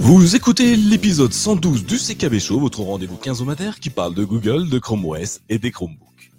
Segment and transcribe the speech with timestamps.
[0.00, 4.78] Vous écoutez l'épisode 112 du CKB Show, votre rendez-vous quinzomadaire qui parle de Google, de
[4.78, 6.32] Chrome OS et des Chromebooks.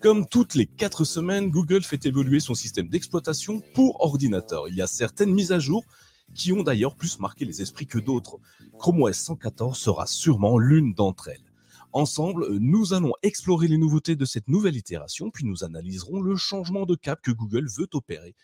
[0.00, 4.68] Comme toutes les 4 semaines, Google fait évoluer son système d'exploitation pour ordinateur.
[4.68, 5.84] Il y a certaines mises à jour
[6.34, 8.38] qui ont d'ailleurs plus marqué les esprits que d'autres.
[8.78, 11.52] Chrome OS 114 sera sûrement l'une d'entre elles.
[11.92, 16.86] Ensemble, nous allons explorer les nouveautés de cette nouvelle itération, puis nous analyserons le changement
[16.86, 18.34] de cap que Google veut opérer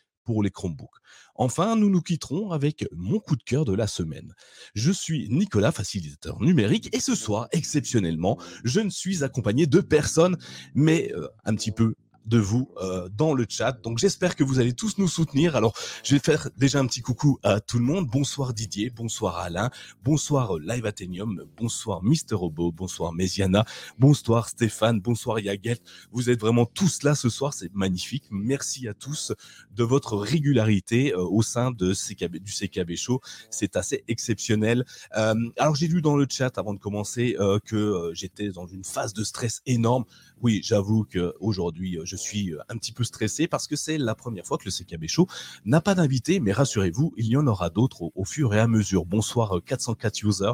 [0.42, 0.98] les Chromebooks.
[1.34, 4.34] Enfin, nous nous quitterons avec mon coup de cœur de la semaine.
[4.75, 10.36] Je suis Nicolas, facilitateur numérique, et ce soir, exceptionnellement, je ne suis accompagné de personne,
[10.75, 11.94] mais euh, un petit peu
[12.29, 13.73] de vous euh, dans le chat.
[13.82, 15.57] Donc j'espère que vous allez tous nous soutenir.
[15.57, 15.75] Alors
[16.05, 18.07] je vais faire déjà un petit coucou à tout le monde.
[18.07, 19.71] Bonsoir Didier, bonsoir Alain,
[20.04, 23.64] bonsoir euh, Live Athenium, bonsoir Mister Robot, bonsoir Méziana,
[23.99, 25.79] bonsoir Stéphane, bonsoir Yagel.
[26.13, 28.25] Vous êtes vraiment tous là ce soir, c'est magnifique.
[28.31, 29.32] Merci à tous
[29.75, 33.20] de votre régularité euh, au sein de CKB, du CKB Show.
[33.51, 34.84] C'est assez exceptionnel.
[35.12, 39.25] alors j'ai lu dans le chat avant de commencer que j'étais dans une phase de
[39.25, 40.05] stress énorme.
[40.41, 44.14] Oui, j'avoue que aujourd'hui je suis euh, un petit peu stressé parce que c'est la
[44.14, 45.27] première fois que le CKB Show
[45.64, 49.06] n'a pas d'invité, mais rassurez-vous, il y en aura d'autres au, fur et à mesure.
[49.06, 50.52] Bonsoir 404 euh, users,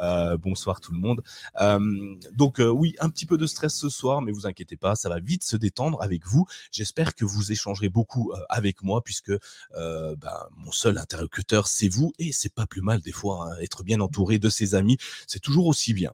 [0.00, 1.22] euh, bonsoir tout le monde.
[2.32, 5.18] donc oui, un petit peu de stress ce soir, mais vous inquiétez pas, ça va
[5.18, 6.46] vite se détendre avec vous.
[6.70, 9.32] J'espère que vous échangerez beaucoup avec moi puisque
[9.74, 10.16] ben,
[10.56, 14.00] mon seul interlocuteur c'est vous et c'est pas plus mal des fois hein, être bien
[14.00, 16.12] entouré de ses amis, c'est toujours aussi bien.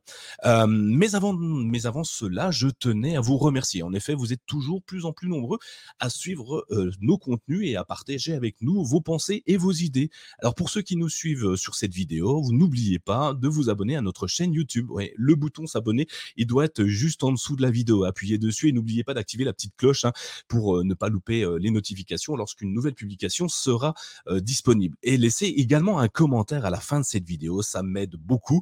[0.69, 3.83] mais avant, mais avant cela, je tenais à vous remercier.
[3.83, 5.59] En effet, vous êtes toujours plus en plus nombreux
[5.99, 10.11] à suivre euh, nos contenus et à partager avec nous vos pensées et vos idées.
[10.41, 13.71] Alors pour ceux qui nous suivent euh, sur cette vidéo, vous n'oubliez pas de vous
[13.71, 14.91] abonner à notre chaîne YouTube.
[14.91, 18.05] Ouais, le bouton s'abonner, il doit être juste en dessous de la vidéo.
[18.05, 20.13] Appuyez dessus et n'oubliez pas d'activer la petite cloche hein,
[20.49, 23.95] pour euh, ne pas louper les notifications lorsqu'une nouvelle publication sera
[24.31, 24.97] disponible.
[25.03, 28.61] Et laissez également un commentaire à la fin de cette vidéo, ça m'aide beaucoup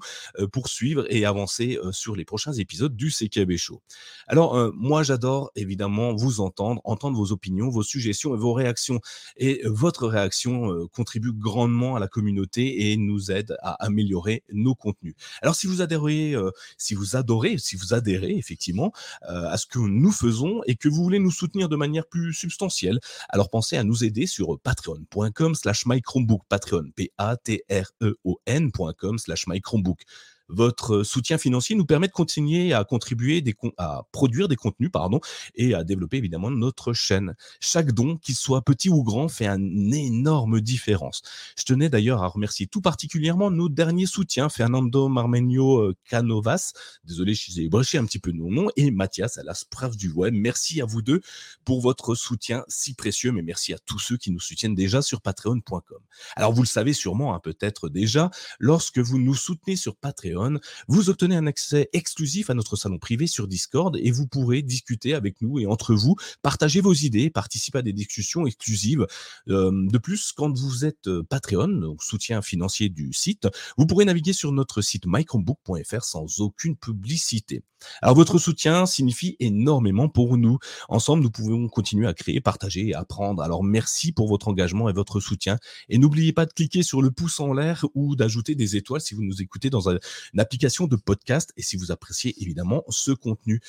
[0.52, 3.82] pour suivre et avancer sur les prochains épisodes du CKB Show.
[4.26, 9.00] Alors moi j'adore évidemment vous entendre, entendre vos opinions, vos suggestions et vos réactions.
[9.36, 15.14] Et votre réaction contribue grandement à la communauté et nous aide à améliorer nos contenus.
[15.42, 16.34] Alors si vous adhérez,
[16.76, 18.92] si vous adorez, si vous adhérez effectivement
[19.22, 22.98] à ce que nous faisons et que vous voulez nous soutenir de manière plus substantielle,
[23.28, 30.00] alors pensez à nous aider sur patreon.com slash mychromebook, patreon, p-a-t-r-e-o-n.com slash mychromebook.
[30.48, 33.42] Votre soutien financier nous permet de continuer à contribuer,
[33.78, 35.20] à produire des contenus pardon,
[35.54, 37.34] et à développer évidemment notre chaîne.
[37.60, 41.22] Chaque don, qu'il soit petit ou grand, fait une énorme différence.
[41.56, 46.72] Je tenais d'ailleurs à remercier tout particulièrement nos derniers soutiens, Fernando Marmenio euh, Canovas,
[47.04, 50.34] désolé, j'ai broché un petit peu nos noms, et Mathias à la Sprave du web.
[50.34, 51.20] Merci à vous deux
[51.64, 55.20] pour votre soutien si précieux, mais merci à tous ceux qui nous soutiennent déjà sur
[55.20, 55.98] patreon.com.
[56.36, 60.31] Alors vous le savez sûrement, hein, peut-être déjà, lorsque vous nous soutenez sur Patreon,
[60.88, 65.14] vous obtenez un accès exclusif à notre salon privé sur Discord et vous pourrez discuter
[65.14, 69.06] avec nous et entre vous, partager vos idées, participer à des discussions exclusives.
[69.48, 74.04] Euh, de plus, quand vous êtes euh, Patreon, donc soutien financier du site, vous pourrez
[74.04, 77.62] naviguer sur notre site mychromebook.fr sans aucune publicité.
[78.00, 80.58] Alors votre soutien signifie énormément pour nous.
[80.88, 83.42] Ensemble, nous pouvons continuer à créer, partager et apprendre.
[83.42, 85.58] Alors merci pour votre engagement et votre soutien.
[85.88, 89.14] Et n'oubliez pas de cliquer sur le pouce en l'air ou d'ajouter des étoiles si
[89.14, 89.88] vous nous écoutez dans
[90.34, 93.60] une application de podcast et si vous appréciez évidemment ce contenu.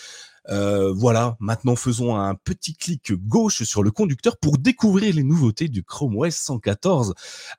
[0.50, 5.70] Euh, voilà, maintenant faisons un petit clic gauche sur le conducteur pour découvrir les nouveautés
[5.70, 7.14] du Chrome OS 114.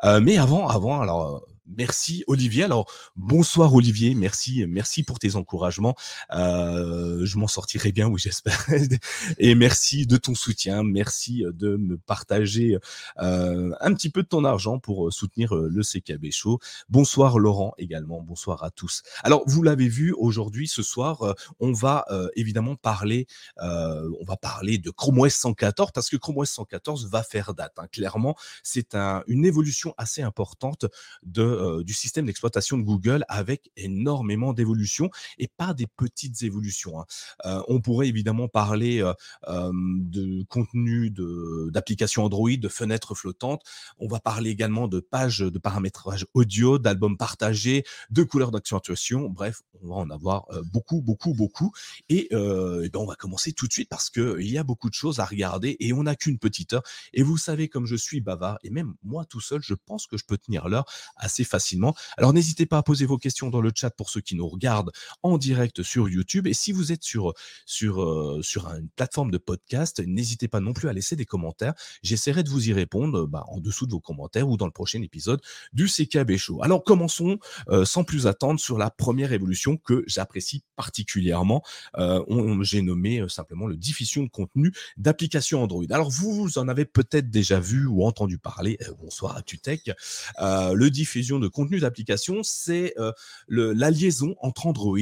[0.04, 2.64] Euh, mais avant, avant, alors Merci Olivier.
[2.64, 5.94] Alors bonsoir Olivier, merci, merci pour tes encouragements.
[6.34, 8.66] Euh, je m'en sortirai bien, oui j'espère.
[9.38, 12.76] Et merci de ton soutien, merci de me partager
[13.18, 16.58] euh, un petit peu de ton argent pour soutenir le CKB Show.
[16.90, 19.02] Bonsoir Laurent également, bonsoir à tous.
[19.22, 23.26] Alors vous l'avez vu aujourd'hui, ce soir, on va euh, évidemment parler,
[23.58, 27.72] on va parler de Chrome OS 114 parce que Chrome OS 114 va faire date.
[27.78, 27.86] Hein.
[27.90, 30.84] Clairement, c'est un, une évolution assez importante
[31.22, 37.00] de euh, du système d'exploitation de Google avec énormément d'évolutions et pas des petites évolutions.
[37.00, 37.06] Hein.
[37.46, 41.10] Euh, on pourrait évidemment parler euh, de contenu
[41.70, 43.62] d'applications Android, de fenêtres flottantes.
[43.98, 49.28] On va parler également de pages de paramétrage audio, d'albums partagés, de couleurs d'accentuation.
[49.28, 51.72] Bref, on va en avoir beaucoup, beaucoup, beaucoup.
[52.08, 55.20] Et, ben on va commencer tout de suite parce qu'il y a beaucoup de choses
[55.20, 56.82] à regarder et on n'a qu'une petite heure.
[57.12, 60.16] Et vous savez, comme je suis bavard, et même moi tout seul, je pense que
[60.16, 60.86] je peux tenir l'heure
[61.16, 61.94] assez facilement.
[62.16, 64.92] Alors n'hésitez pas à poser vos questions dans le chat pour ceux qui nous regardent
[65.22, 66.46] en direct sur YouTube.
[66.46, 67.32] Et si vous êtes sur,
[67.66, 71.74] sur, euh, sur une plateforme de podcast, n'hésitez pas non plus à laisser des commentaires.
[72.02, 75.02] J'essaierai de vous y répondre bah, en dessous de vos commentaires ou dans le prochain
[75.02, 75.40] épisode
[75.72, 76.62] du CKB Show.
[76.62, 77.38] Alors commençons
[77.68, 81.62] euh, sans plus attendre sur la première évolution que j'apprécie particulièrement.
[81.96, 82.22] Euh,
[82.62, 85.84] J'ai nommé euh, simplement le diffusion de contenu d'applications Android.
[85.90, 88.78] Alors vous en avez peut-être déjà vu ou entendu parler.
[89.00, 89.90] bonsoir à Tutech.
[90.38, 92.94] le diffusion de contenu d'applications, c'est
[93.48, 94.98] la liaison entre Android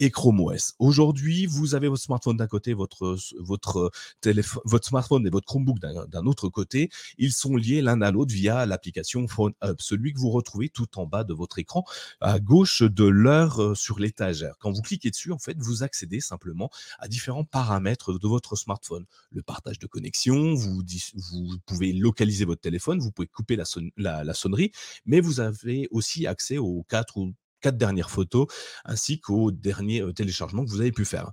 [0.00, 0.74] et Chrome OS.
[0.78, 3.90] Aujourd'hui, vous avez votre smartphone d'un côté, votre, votre,
[4.20, 6.90] téléphone, votre smartphone et votre Chromebook d'un autre côté.
[7.18, 11.06] Ils sont liés l'un à l'autre via l'application Phone celui que vous retrouvez tout en
[11.06, 11.84] bas de votre écran,
[12.20, 14.56] à gauche de l'heure euh, sur l'étagère.
[14.58, 19.04] Quand vous cliquez dessus, en fait, vous accédez simplement à différents paramètres de votre smartphone.
[19.30, 20.82] Le partage de connexion, vous,
[21.14, 24.72] vous pouvez localiser votre téléphone, vous pouvez couper la sonnerie,
[25.06, 28.46] mais vous avez aussi accès aux quatre ou quatre dernières photos
[28.84, 31.30] ainsi qu'aux derniers euh, téléchargements que vous avez pu faire.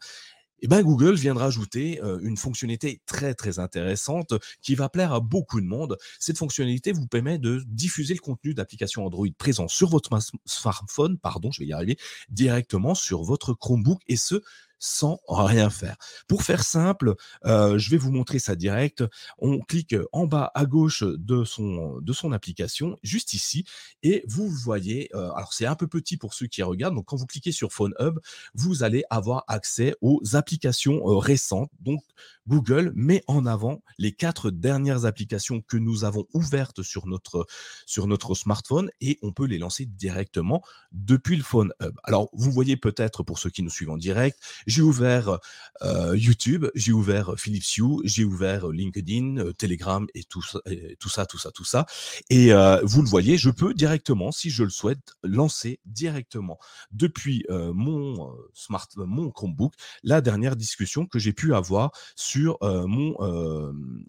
[0.61, 5.13] Eh ben Google vient de rajouter euh, une fonctionnalité très très intéressante qui va plaire
[5.13, 5.97] à beaucoup de monde.
[6.19, 10.09] Cette fonctionnalité vous permet de diffuser le contenu d'applications Android présent sur votre
[10.45, 11.97] smartphone, pardon, je vais y arriver,
[12.29, 14.41] directement sur votre Chromebook et ce
[14.85, 15.97] sans rien faire.
[16.27, 17.15] Pour faire simple,
[17.45, 19.03] euh, je vais vous montrer ça direct.
[19.39, 23.65] On clique en bas à gauche de son, application, juste ici,
[24.03, 27.15] et vous voyez, euh, alors c'est un peu petit pour ceux qui regardent, donc quand
[27.15, 28.19] vous cliquez sur Phone Hub,
[28.53, 31.71] vous allez avoir accès aux applications euh, récentes.
[31.79, 32.01] Donc
[32.47, 37.47] Google met en avant les quatre dernières applications que nous avons ouvertes sur notre,
[37.85, 40.61] sur notre smartphone et on peut les lancer directement
[40.91, 41.95] depuis le Phone Hub.
[42.03, 44.39] Alors, vous voyez peut-être pour ceux qui nous suivent en direct,
[44.81, 45.39] ouvert
[45.81, 50.59] euh, YouTube, j'ai ouvert Philips Hue, j'ai ouvert LinkedIn, euh, Telegram et tout ça,
[50.99, 51.85] tout ça, tout ça, tout ça.
[52.29, 56.59] Et euh, vous le voyez, je peux directement, si je le souhaite, lancer directement
[56.91, 59.73] depuis mon smart, mon Chromebook,
[60.03, 63.15] la dernière discussion que j'ai pu avoir sur mon,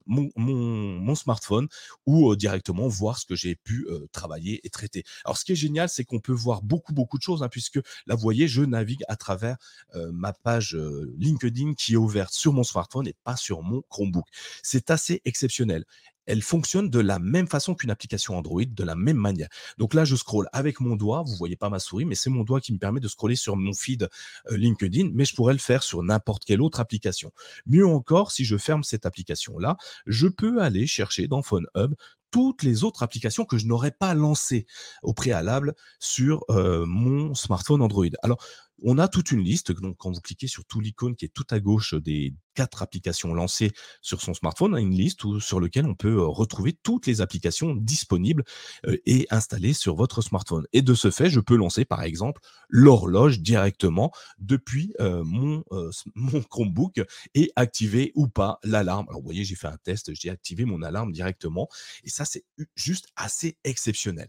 [0.06, 1.68] mon, mon, smartphone
[2.04, 5.04] ou directement voir ce que j'ai pu travailler et traiter.
[5.24, 7.80] Alors, ce qui est génial, c'est qu'on peut voir beaucoup, beaucoup de choses, hein, puisque
[8.06, 9.56] là, vous voyez, je navigue à travers
[9.94, 10.78] ma page
[11.18, 14.26] LinkedIn qui est ouverte sur mon smartphone et pas sur mon Chromebook.
[14.62, 15.84] C'est assez exceptionnel
[16.26, 19.48] elle fonctionne de la même façon qu'une application Android, de la même manière.
[19.78, 21.22] Donc là, je scrolle avec mon doigt.
[21.24, 23.56] Vous voyez pas ma souris, mais c'est mon doigt qui me permet de scroller sur
[23.56, 24.08] mon feed
[24.50, 27.30] LinkedIn, mais je pourrais le faire sur n'importe quelle autre application.
[27.66, 29.76] Mieux encore, si je ferme cette application-là,
[30.06, 31.94] je peux aller chercher dans Phone Hub
[32.32, 34.66] toutes les autres applications que je n'aurais pas lancées
[35.02, 38.10] au préalable sur mon smartphone Android.
[38.22, 38.44] Alors,
[38.82, 39.72] on a toute une liste.
[39.72, 43.34] Donc, quand vous cliquez sur tout l'icône qui est tout à gauche des quatre applications
[43.34, 43.70] lancées
[44.00, 47.20] sur son smartphone, on a une liste sur laquelle on peut euh, retrouver toutes les
[47.20, 48.44] applications disponibles
[48.86, 50.66] euh, et installées sur votre smartphone.
[50.72, 55.62] Et de ce fait, je peux lancer par exemple l'horloge directement depuis euh, mon,
[56.14, 57.02] mon Chromebook
[57.34, 59.06] et activer ou pas l'alarme.
[59.08, 61.68] Alors, vous voyez, j'ai fait un test, j'ai activé mon alarme directement
[62.04, 62.44] et ça, c'est
[62.74, 64.28] juste assez exceptionnel.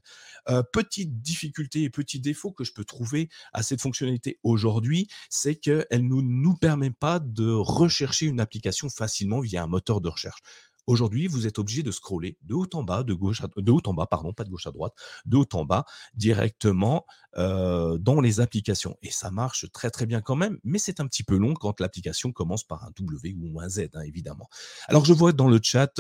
[0.74, 5.86] petite difficulté et petit défaut que je peux trouver à cette fonctionnalité aujourd'hui, c'est qu'elle
[5.92, 10.42] ne nous, nous permet pas de rechercher une application facilement via un moteur de recherche.
[10.88, 13.94] Aujourd'hui, vous êtes obligé de scroller de haut en bas, de gauche de haut en
[13.94, 14.94] bas, pardon, pas de gauche à droite,
[15.26, 15.84] de haut en bas,
[16.14, 17.06] directement
[17.38, 18.98] euh, dans les applications.
[19.02, 21.80] Et ça marche très très bien quand même, mais c'est un petit peu long quand
[21.80, 24.50] l'application commence par un W ou un Z, hein, évidemment.
[24.88, 26.00] Alors je vois dans le chat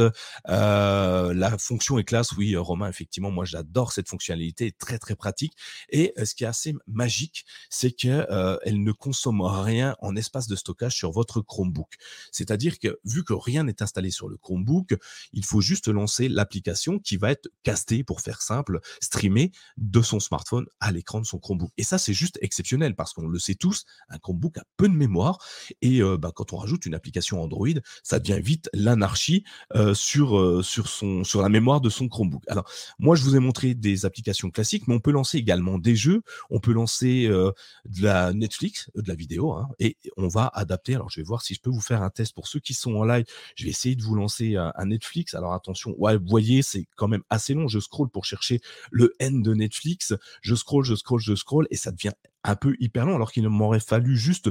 [0.49, 2.31] euh, la fonction est classe.
[2.33, 5.53] Oui, Romain, effectivement, moi j'adore cette fonctionnalité, très très pratique.
[5.89, 8.27] Et euh, ce qui est assez magique, c'est qu'elle
[8.63, 11.95] elle ne consomme rien en espace de stockage sur votre Chromebook.
[12.31, 14.95] C'est-à-dire que vu que rien n'est installé sur le Chromebook,
[15.33, 20.19] il faut juste lancer l'application qui va être castée, pour faire simple, streamée de son
[20.19, 21.71] smartphone à l'écran son Chromebook.
[21.77, 24.93] Et ça, c'est juste exceptionnel parce qu'on le sait tous, un Chromebook a peu de
[24.93, 25.39] mémoire
[25.81, 27.67] et euh, bah, quand on rajoute une application Android,
[28.03, 29.43] ça devient vite l'anarchie
[29.75, 32.43] euh, sur, euh, sur, sur la mémoire de son Chromebook.
[32.47, 32.69] Alors,
[32.99, 36.21] moi, je vous ai montré des applications classiques, mais on peut lancer également des jeux,
[36.49, 40.95] on peut lancer de la Netflix, de la vidéo, hein, et on va adapter.
[40.95, 42.95] Alors, je vais voir si je peux vous faire un test pour ceux qui sont
[42.95, 43.25] en live.
[43.55, 45.33] Je vais essayer de vous lancer un, Netflix.
[45.33, 47.67] Alors attention, vous voyez, c'est quand même assez long.
[47.67, 50.13] Je scroll pour chercher le N de Netflix.
[50.41, 52.13] Je scroll, je scroll, je scroll et ça devient
[52.47, 54.49] un peu hyper long, alors qu'il m'aurait fallu juste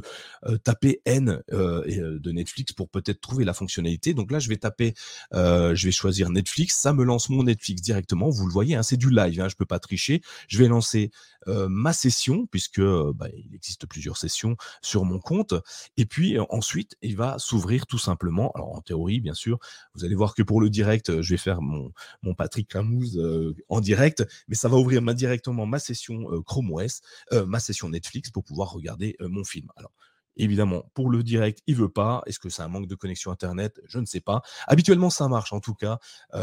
[0.64, 4.14] taper N de Netflix pour peut-être trouver la fonctionnalité.
[4.14, 4.94] Donc là, je vais taper,
[5.32, 8.28] je vais choisir Netflix, ça me lance mon Netflix directement.
[8.30, 10.22] Vous le voyez, hein, c'est du live, hein, je peux pas tricher.
[10.48, 11.10] Je vais lancer
[11.46, 15.54] ma session puisque bah, il existe plusieurs sessions sur mon compte.
[15.96, 18.52] Et puis ensuite, il va s'ouvrir tout simplement.
[18.54, 19.58] Alors en théorie, bien sûr,
[19.94, 21.92] vous allez voir que pour le direct, je vais faire mon,
[22.36, 23.20] Patrick Camouze
[23.68, 27.00] en direct, mais ça va ouvrir directement ma session Chrome OS,
[27.46, 29.69] ma session Netflix pour pouvoir regarder mon film.
[29.76, 29.93] Alors,
[30.38, 32.23] Évidemment, pour le direct, il veut pas.
[32.26, 33.81] Est-ce que c'est un manque de connexion Internet?
[33.88, 34.43] Je ne sais pas.
[34.66, 35.99] Habituellement, ça marche en tout cas.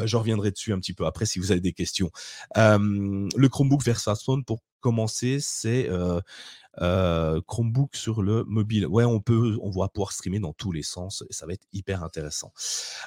[0.06, 2.10] je reviendrai dessus un petit peu après si vous avez des questions.
[2.56, 5.90] le Chromebook vers smartphone, pour commencer, c'est
[6.78, 8.88] Chromebook sur le mobile.
[8.88, 11.66] Ouais, on peut, on va pouvoir streamer dans tous les sens et ça va être
[11.72, 12.52] hyper intéressant.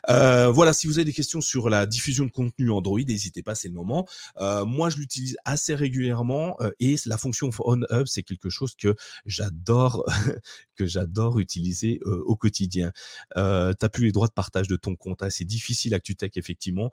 [0.09, 3.69] Voilà, si vous avez des questions sur la diffusion de contenu Android, n'hésitez pas, c'est
[3.69, 4.07] le moment.
[4.41, 8.95] Moi, je l'utilise assez régulièrement et la fonction On Hub, c'est quelque chose que
[9.27, 10.05] j'adore,
[10.77, 12.93] que j'adore utiliser au quotidien.
[13.37, 15.23] Euh, T'as plus les droits de partage de ton compte.
[15.23, 15.31] Hein.
[15.31, 16.91] C'est difficile ActuTech, effectivement.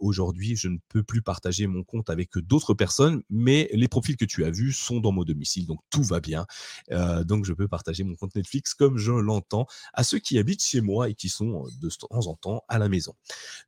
[0.00, 4.24] Aujourd'hui, je ne peux plus partager mon compte avec d'autres personnes, mais les profils que
[4.24, 6.46] tu as vus sont dans mon domicile, donc tout va bien.
[6.92, 10.62] Euh, donc, je peux partager mon compte Netflix comme je l'entends à ceux qui habitent
[10.62, 13.14] chez moi et qui sont euh, de temps en temps à la maison.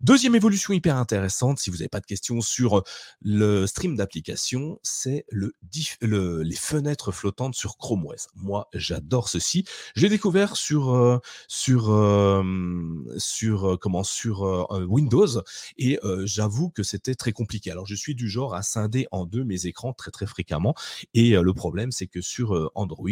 [0.01, 2.83] Deuxième évolution hyper intéressante, si vous n'avez pas de questions sur euh,
[3.21, 5.53] le stream d'application, c'est le,
[6.01, 8.29] les fenêtres flottantes sur Chrome OS.
[8.35, 9.65] Moi, j'adore ceci.
[9.95, 11.83] Je l'ai découvert sur sur
[13.17, 15.43] sur comment sur Windows
[15.79, 17.71] et j'avoue que c'était très compliqué.
[17.71, 20.75] Alors, je suis du genre à scinder en deux mes écrans très très fréquemment
[21.15, 23.09] et le problème, c'est que sur Android,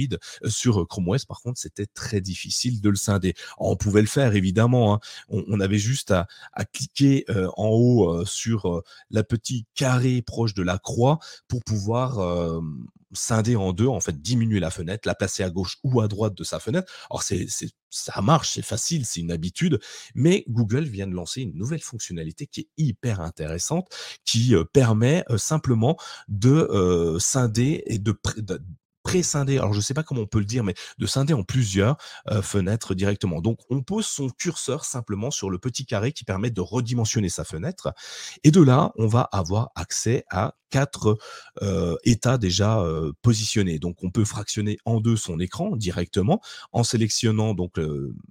[0.47, 3.35] sur Chrome OS, par contre, c'était très difficile de le scinder.
[3.59, 4.95] on pouvait le faire, évidemment.
[4.95, 5.01] Hein.
[5.29, 6.27] On, avait juste à,
[6.73, 7.25] cliquer
[7.57, 12.19] en haut sur la petite carré proche de la croix pour pouvoir
[13.13, 16.35] scinder en deux, en fait, diminuer la fenêtre, la placer à gauche ou à droite
[16.35, 16.93] de sa fenêtre.
[17.11, 17.47] Alors, c'est,
[17.91, 19.81] ça marche, c'est facile, c'est une habitude,
[20.15, 23.89] mais Google vient de lancer une nouvelle fonctionnalité qui est hyper intéressante,
[24.25, 25.97] qui permet simplement
[26.29, 28.61] de scinder et de, de
[29.03, 31.43] pré-scindé, alors je ne sais pas comment on peut le dire, mais de scinder en
[31.43, 31.97] plusieurs
[32.29, 33.41] euh, fenêtres directement.
[33.41, 37.45] Donc on pose son curseur simplement sur le petit carré qui permet de redimensionner sa
[37.45, 37.93] fenêtre.
[38.45, 41.19] Et de là, on va avoir accès à quatre
[41.63, 43.79] euh, états déjà euh, positionnés.
[43.79, 46.41] Donc on peut fractionner en deux son écran directement
[46.73, 47.79] en sélectionnant donc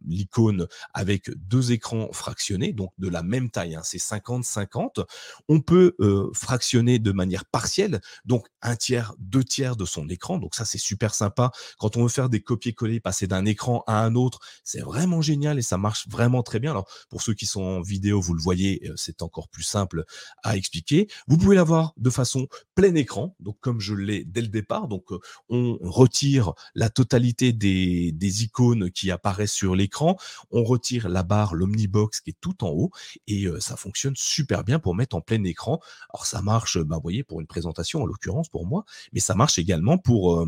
[0.08, 5.06] l'icône avec deux écrans fractionnés, donc de la même taille, hein, c'est 50-50.
[5.48, 5.96] On peut
[6.34, 10.38] fractionner de manière partielle, donc un tiers, deux tiers de son écran.
[10.38, 11.52] Donc ça c'est super sympa.
[11.78, 15.60] Quand on veut faire des copier-coller, passer d'un écran à un autre, c'est vraiment génial
[15.60, 16.72] et ça marche vraiment très bien.
[16.72, 20.06] Alors pour ceux qui sont en vidéo, vous le voyez, euh, c'est encore plus simple
[20.44, 21.08] à expliquer.
[21.28, 22.29] Vous pouvez l'avoir de façon
[22.76, 24.88] plein écran, donc comme je l'ai dès le départ.
[24.88, 25.20] Donc euh,
[25.50, 30.18] on retire la totalité des, icônes qui apparaissent sur l'écran,
[30.52, 32.92] on retire la barre, l'omnibox qui est tout en haut
[33.28, 35.80] et euh, ça fonctionne super bien pour mettre en plein écran.
[36.14, 39.36] Alors ça marche, bah, vous voyez, pour une présentation en l'occurrence pour moi, mais ça
[39.36, 40.46] marche également pour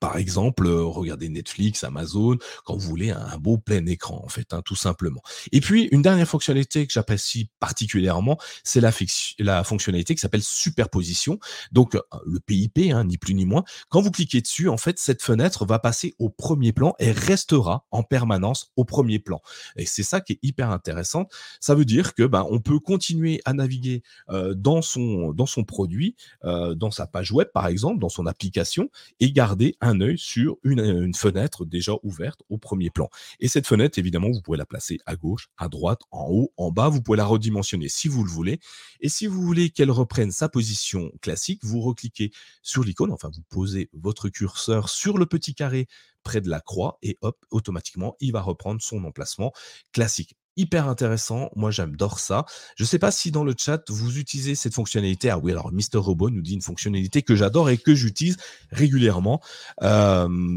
[0.00, 4.52] par exemple, euh, regardez Netflix, Amazon, quand vous voulez un, beau plein écran, en fait,
[4.52, 5.22] hein, tout simplement.
[5.52, 11.38] Et puis, une dernière fonctionnalité que j'apprécie particulièrement, c'est la, fonctionnalité qui s'appelle superposition.
[11.72, 13.64] Donc, euh, le PIP, hein, ni plus ni moins.
[13.88, 17.86] Quand vous cliquez dessus, en fait, cette fenêtre va passer au premier plan et restera
[17.90, 19.40] en permanence au premier plan.
[19.76, 21.28] Et c'est ça qui est hyper intéressant.
[21.60, 25.64] Ça veut dire que ben, on peut continuer à naviguer euh, dans son dans son
[25.64, 28.90] produit, dans sa page web par exemple, dans son application,
[29.20, 33.08] et garder un œil sur une, fenêtre déjà ouverte au premier plan.
[33.40, 36.70] Et cette fenêtre, évidemment, vous pouvez la placer à gauche, à droite, en haut, en
[36.70, 36.88] bas.
[36.88, 38.60] Vous pouvez la redimensionner si vous le voulez.
[39.00, 42.32] Et si vous voulez qu'elle reprenne sa position classique, vous recliquez
[42.62, 45.86] sur l'icône, enfin, vous posez votre curseur sur le petit carré
[46.22, 49.52] près de la croix et hop, automatiquement, il va reprendre son emplacement
[49.92, 51.50] classique hyper intéressant.
[51.56, 52.44] Moi, j'adore ça.
[52.76, 55.30] Je ne sais pas si dans le chat, vous utilisez cette fonctionnalité.
[55.30, 58.36] Ah oui, alors Mister Robot nous dit une fonctionnalité que j'adore et que j'utilise
[58.70, 59.40] régulièrement.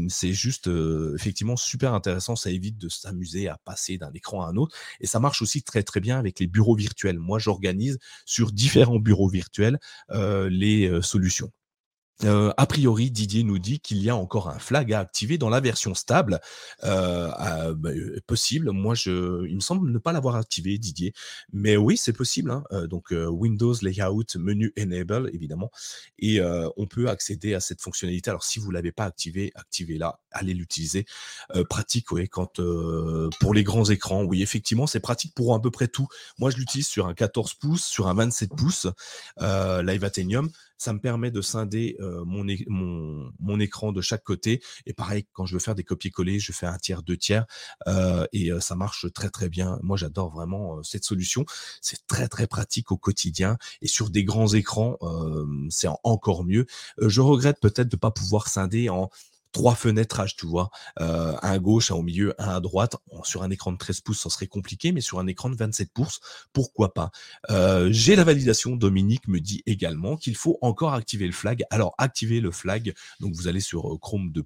[0.08, 0.68] c'est juste
[1.14, 2.36] effectivement super intéressant.
[2.36, 4.76] Ça évite de s'amuser à passer d'un écran à un autre.
[5.00, 7.18] Et ça marche aussi très très bien avec les bureaux virtuels.
[7.18, 9.78] Moi, j'organise sur différents bureaux virtuels
[10.10, 11.50] les solutions.
[12.24, 15.48] Euh, a priori, Didier nous dit qu'il y a encore un flag à activer dans
[15.48, 16.40] la version stable.
[16.84, 18.70] Euh, bah, euh, possible.
[18.70, 21.14] Moi, je, il me semble ne pas l'avoir activé, Didier.
[21.52, 22.50] Mais oui, c'est possible.
[22.50, 22.64] Hein.
[22.88, 25.70] donc, Windows Layout, menu Enable, évidemment.
[26.18, 26.40] Et
[26.76, 28.30] on peut accéder à cette fonctionnalité.
[28.30, 30.20] Alors, si vous l'avez pas activé, activez-la.
[30.30, 31.06] Allez l'utiliser.
[31.68, 32.28] pratique, oui,
[33.40, 34.24] pour les grands écrans.
[34.24, 36.06] Oui, effectivement, c'est pratique pour à peu près tout.
[36.38, 38.86] Moi, je l'utilise sur un 14 pouces, sur un 27 pouces,
[39.40, 40.50] Live Athenium
[40.82, 41.96] ça me permet de scinder
[42.26, 42.44] mon,
[43.38, 44.60] mon, écran de chaque côté.
[44.86, 47.46] Et pareil, quand je veux faire des copier-coller, je fais un tiers, deux tiers.
[48.32, 49.78] Et ça marche très très bien.
[49.82, 51.44] Moi, j'adore vraiment cette solution.
[51.80, 53.58] C'est très très pratique au quotidien.
[53.80, 54.98] Et sur des grands écrans,
[55.70, 56.66] c'est encore mieux.
[56.98, 59.08] je regrette peut-être de pas pouvoir scinder en
[59.52, 62.96] trois fenêtrages, tu vois, euh, un à gauche, un au milieu, un à droite.
[63.24, 65.90] sur un écran de 13 pouces, ça serait compliqué, mais sur un écran de 27
[65.92, 66.20] pouces,
[66.52, 67.10] pourquoi pas?
[67.50, 68.76] Euh, J'ai la validation.
[68.76, 71.64] Dominique me dit également qu'il faut encore activer le flag.
[71.70, 72.94] Alors, activer le flag.
[73.20, 74.42] Donc, vous allez sur euh, Chrome de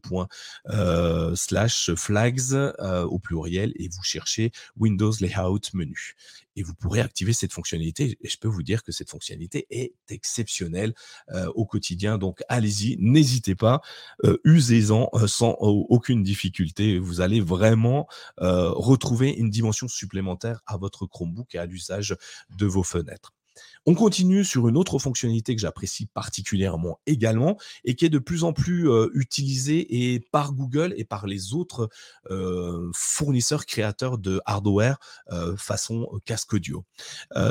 [0.70, 6.14] euh, slash flags euh, au pluriel et vous cherchez Windows Layout menu
[6.56, 8.18] et vous pourrez activer cette fonctionnalité.
[8.20, 10.94] Et je peux vous dire que cette fonctionnalité est exceptionnelle
[11.32, 12.18] euh, au quotidien.
[12.18, 13.80] Donc allez-y, n'hésitez pas,
[14.24, 16.98] euh, usez-en euh, sans aucune difficulté.
[16.98, 18.08] Vous allez vraiment
[18.38, 22.16] retrouver une dimension supplémentaire à votre Chromebook et à l'usage
[22.56, 23.35] de vos fenêtres.
[23.88, 28.42] On continue sur une autre fonctionnalité que j'apprécie particulièrement également et qui est de plus
[28.42, 31.88] en plus euh, utilisée et par Google et par les autres
[32.30, 34.98] euh, fournisseurs créateurs de hardware
[35.30, 36.84] euh, façon casque audio.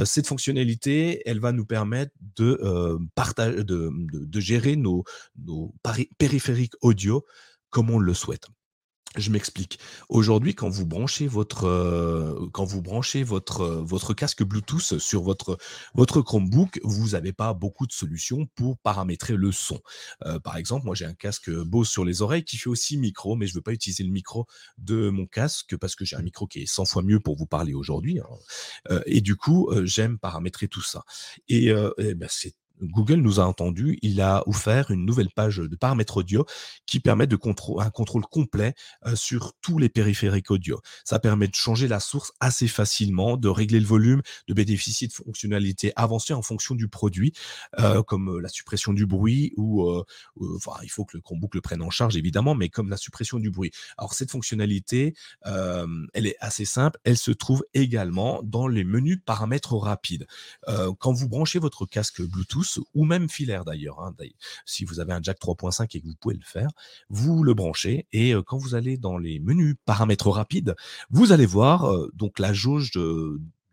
[0.04, 5.04] cette fonctionnalité, elle va nous permettre de, partager, de, de, gérer nos,
[5.38, 5.74] nos
[6.18, 7.26] périphériques audio
[7.70, 8.48] comme on le souhaite.
[9.18, 9.80] Je m'explique.
[10.10, 15.22] Aujourd'hui, quand vous branchez votre euh, quand vous branchez votre euh, votre casque Bluetooth sur
[15.22, 15.58] votre
[15.94, 19.80] votre Chromebook, vous n'avez pas beaucoup de solutions pour paramétrer le son.
[20.26, 23.36] Euh, par exemple, moi j'ai un casque Bose sur les oreilles qui fait aussi micro,
[23.38, 26.46] mais je veux pas utiliser le micro de mon casque parce que j'ai un micro
[26.46, 28.20] qui est 100 fois mieux pour vous parler aujourd'hui.
[28.20, 29.00] Hein.
[29.06, 31.04] et du coup, j'aime paramétrer tout ça.
[31.48, 35.76] Et, et ben, c'est Google nous a entendu, il a offert une nouvelle page de
[35.76, 36.46] paramètres audio
[36.86, 38.74] qui permet de contrôler un contrôle complet
[39.06, 40.82] euh, sur tous les périphériques audio.
[41.04, 45.14] Ça permet de changer la source assez facilement, de régler le volume, de bénéficier de
[45.14, 47.34] fonctionnalités avancées en fonction du produit,
[47.80, 49.86] euh, comme euh, la suppression du bruit ou,
[50.56, 53.40] enfin, il faut que le Chromebook le prenne en charge évidemment, mais comme la suppression
[53.40, 53.72] du bruit.
[53.98, 55.14] Alors cette fonctionnalité,
[55.44, 60.28] elle est assez simple, elle se trouve également dans les menus paramètres rapides.
[61.00, 64.02] quand vous branchez votre casque Bluetooth ou même filaire d'ailleurs.
[64.02, 64.14] Hein,
[64.66, 66.70] si vous avez un jack 3.5 et que vous pouvez le faire,
[67.10, 70.76] vous le branchez et euh, quand vous allez dans les menus paramètres rapides,
[71.10, 72.92] vous allez voir euh, donc la jauge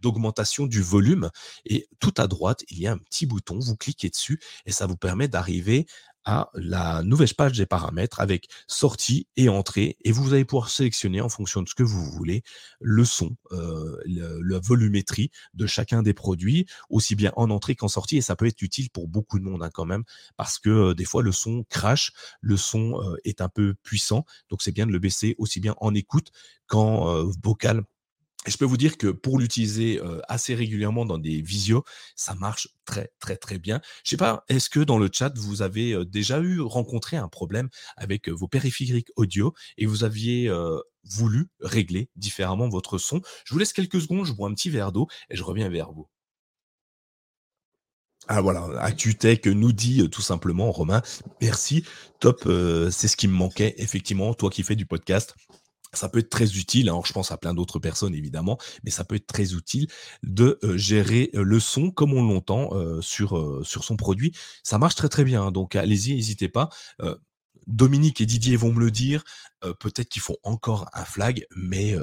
[0.00, 1.30] d'augmentation du volume
[1.64, 4.86] et tout à droite, il y a un petit bouton, vous cliquez dessus et ça
[4.86, 5.86] vous permet d'arriver
[6.24, 11.20] à la nouvelle page des paramètres avec sortie et entrée et vous allez pouvoir sélectionner
[11.20, 12.42] en fonction de ce que vous voulez
[12.80, 18.18] le son, euh, la volumétrie de chacun des produits, aussi bien en entrée qu'en sortie
[18.18, 20.04] et ça peut être utile pour beaucoup de monde hein, quand même
[20.36, 24.24] parce que euh, des fois le son crache, le son euh, est un peu puissant
[24.48, 26.30] donc c'est bien de le baisser aussi bien en écoute
[26.66, 27.82] qu'en vocal
[28.46, 31.84] et je peux vous dire que pour l'utiliser assez régulièrement dans des visios,
[32.16, 33.80] ça marche très très très bien.
[34.04, 37.68] Je sais pas, est-ce que dans le chat vous avez déjà eu rencontré un problème
[37.96, 40.52] avec vos périphériques audio et vous aviez
[41.04, 43.20] voulu régler différemment votre son?
[43.44, 45.92] Je vous laisse quelques secondes, je bois un petit verre d'eau et je reviens vers
[45.92, 46.08] vous.
[48.28, 51.02] Ah voilà, ActuTech nous dit tout simplement, Romain,
[51.40, 51.84] merci,
[52.20, 52.42] top,
[52.90, 55.34] c'est ce qui me manquait, effectivement, toi qui fais du podcast,
[55.92, 59.04] ça peut être très utile, alors je pense à plein d'autres personnes évidemment, mais ça
[59.04, 59.88] peut être très utile
[60.22, 64.32] de euh, gérer euh, le son comme on l'entend euh, sur, sur son produit.
[64.62, 66.68] Ça marche très très bien, hein, donc allez-y, n'hésitez pas.
[67.68, 69.22] Dominique et Didier vont me le dire.
[69.78, 71.94] Peut-être qu'ils font encore un flag, mais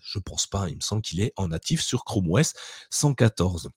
[0.00, 0.68] je pense pas.
[0.68, 2.54] Il me semble qu'il est en natif sur Chrome OS
[2.90, 3.70] 114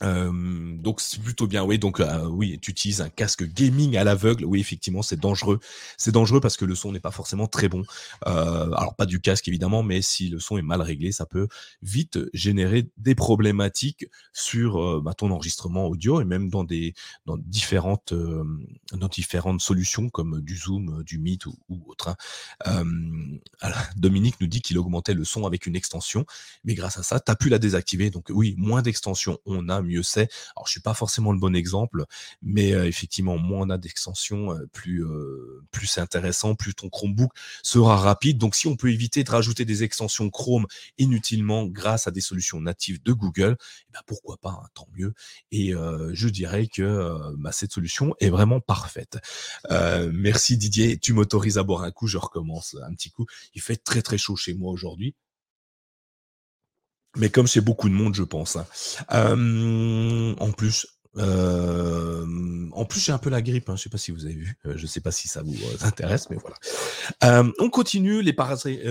[0.00, 1.78] donc c'est plutôt bien, oui.
[1.78, 4.44] Donc oui, tu utilises un casque gaming à l'aveugle.
[4.44, 5.60] Oui, effectivement, c'est dangereux.
[5.96, 7.84] C'est dangereux parce que le son n'est pas forcément très bon.
[8.24, 11.48] alors pas du casque évidemment, mais si le son est mal réglé, ça peut
[11.82, 16.94] vite générer des problématiques sur bah, ton enregistrement audio et même dans des
[17.26, 18.12] différentes
[18.92, 22.14] dans différentes solutions comme du Zoom, du Meet ou, autre.
[22.64, 22.84] Hein.
[23.96, 26.26] Dominique nous dit qu'il augmentait le son avec une extension,
[26.64, 28.10] mais grâce à ça, tu as pu la désactiver.
[28.10, 30.30] Donc oui, moins d'extensions on a, c'est.
[30.56, 32.04] Alors, je suis pas forcément le bon exemple,
[32.40, 36.88] mais euh, effectivement, moins on a d'extensions, euh, plus euh, plus c'est intéressant, plus ton
[36.88, 38.38] Chromebook sera rapide.
[38.38, 40.66] Donc, si on peut éviter de rajouter des extensions Chrome
[40.98, 45.12] inutilement grâce à des solutions natives de Google, eh ben, pourquoi pas, hein, tant mieux.
[45.50, 45.72] Et
[46.12, 49.18] je dirais que bah, cette solution est vraiment parfaite.
[50.12, 53.26] merci Didier, tu m'autorises à boire un coup, je recommence un petit coup.
[53.54, 55.14] Il fait très très chaud chez moi aujourd'hui
[57.16, 58.56] mais comme c'est beaucoup de monde, je pense.
[59.08, 60.34] Hein.
[60.38, 60.86] en plus,
[61.18, 62.24] Euh,
[62.72, 63.68] en plus, j'ai un peu la grippe.
[63.68, 63.76] Hein.
[63.76, 64.56] Je ne sais pas si vous avez vu.
[64.66, 67.44] Euh, je ne sais pas si ça vous euh, intéresse, mais voilà.
[67.58, 68.22] on continue.
[68.22, 68.32] Les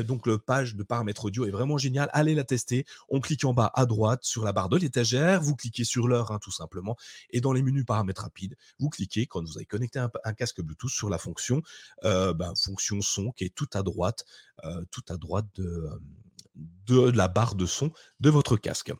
[0.03, 2.09] donc, le page de paramètres audio est vraiment génial.
[2.13, 2.85] Allez la tester.
[3.09, 5.41] On clique en bas à droite sur la barre de l'étagère.
[5.41, 6.95] Vous cliquez sur l'heure, hein, tout simplement.
[7.31, 10.91] Et dans les menus paramètres rapides, vous cliquez quand vous avez connecté un, casque Bluetooth
[10.91, 11.61] sur la fonction,
[12.03, 14.25] ben, fonction son qui est tout à droite,
[14.91, 15.89] tout à droite de,
[16.85, 18.93] de la barre de son de votre casque.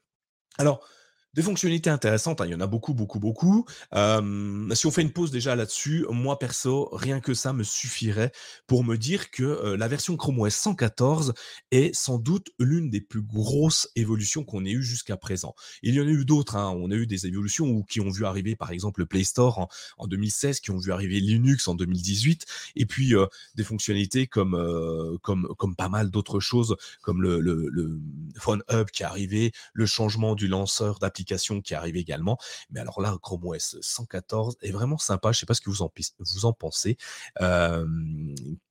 [0.58, 0.88] Alors,
[1.34, 3.66] des fonctionnalités intéressantes, hein, il y en a beaucoup, beaucoup, beaucoup.
[3.94, 8.32] si on fait une pause déjà là-dessus, moi perso, rien que ça me suffirait
[8.68, 11.34] pour me dire que la version Chrome OS 114
[11.72, 15.56] est sans doute l'une des plus grosses évolutions qu'on ait eues jusqu'à présent.
[15.84, 16.76] Il y en a eu d'autres, hein.
[16.76, 20.08] on a eu des évolutions qui ont vu arriver par exemple le Play Store en,
[20.08, 23.14] 2016, qui ont vu arriver Linux en 2018, et puis
[23.56, 28.00] des fonctionnalités comme, comme, comme pas mal d'autres choses, comme le, le, le
[28.38, 31.21] Phone Hub qui est arrivé, le changement du lanceur d'application
[31.62, 32.38] qui arrive également.
[32.70, 35.32] Mais alors là, Chrome OS 114 est vraiment sympa.
[35.32, 36.98] Je sais pas ce que vous en, pensez.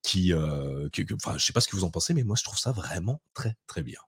[0.03, 2.73] qui, enfin, je sais pas ce que vous en pensez, mais moi je trouve ça
[2.73, 3.99] vraiment très très bien.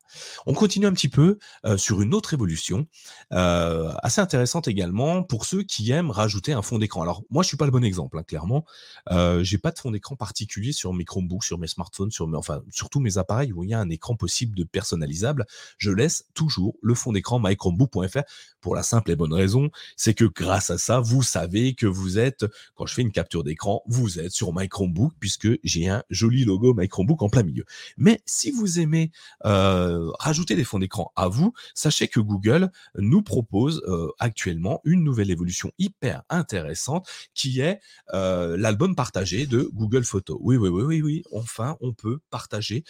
[0.47, 1.39] On continue un petit peu
[1.77, 2.87] sur une autre évolution
[3.31, 7.03] assez intéressante également pour ceux qui aiment rajouter un fond d'écran.
[7.03, 8.65] Alors moi je suis pas le bon exemple, hein, clairement.
[9.11, 12.37] Euh, j'ai pas de fond d'écran particulier sur mes Chromebooks, sur mes smartphones, sur mes,
[12.37, 15.47] enfin sur tous mes appareils où il y a un écran possible de personnalisable.
[15.79, 18.23] Je laisse toujours le fond d'écran mychromebook.fr
[18.63, 22.19] pour la simple et bonne raison, c'est que grâce à ça, vous savez que vous
[22.19, 26.03] êtes, quand je fais une capture d'écran, vous êtes sur My Chromebook puisque j'ai un
[26.09, 27.65] joli logo My Chromebook en plein milieu.
[27.99, 29.11] Mais si vous aimez
[29.45, 35.03] euh, rajouter des fonds d'écran à vous, sachez que Google nous propose euh, actuellement une
[35.03, 37.81] nouvelle évolution hyper intéressante qui est
[38.15, 40.39] euh, l'album partagé de Google Photos.
[40.41, 41.23] Oui, oui, oui, oui, oui.
[41.33, 42.85] Enfin, on peut partager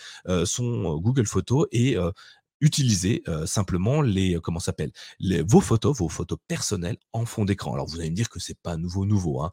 [0.44, 1.96] son Google Photos et
[2.62, 7.74] utiliser simplement les comment s'appelle les vos photos, vos photos personnelles en fond d'écran.
[7.74, 9.50] Alors vous allez me dire que c'est pas nouveau nouveau, hein,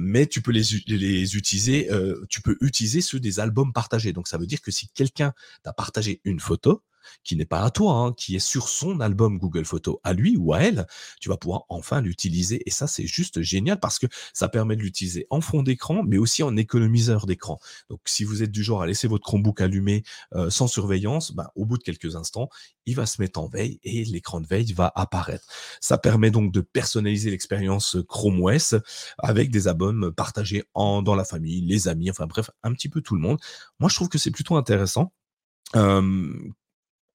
[0.00, 1.88] mais tu peux les, les utiliser,
[2.28, 4.12] tu peux utiliser ceux des albums partagés.
[4.12, 6.82] Donc ça veut dire que si quelqu'un t'a partagé une photo,
[7.24, 10.36] qui n'est pas à toi, hein, qui est sur son album Google Photos à lui
[10.36, 10.86] ou à elle,
[11.20, 12.62] tu vas pouvoir enfin l'utiliser.
[12.66, 16.18] Et ça, c'est juste génial parce que ça permet de l'utiliser en fond d'écran, mais
[16.18, 17.58] aussi en économiseur d'écran.
[17.90, 20.02] Donc, si vous êtes du genre à laisser votre Chromebook allumé
[20.34, 22.48] euh, sans surveillance, ben, au bout de quelques instants,
[22.86, 25.46] il va se mettre en veille et l'écran de veille va apparaître.
[25.80, 28.74] Ça permet donc de personnaliser l'expérience Chrome OS
[29.18, 33.00] avec des albums partagés en, dans la famille, les amis, enfin bref, un petit peu
[33.00, 33.38] tout le monde.
[33.80, 35.12] Moi, je trouve que c'est plutôt intéressant.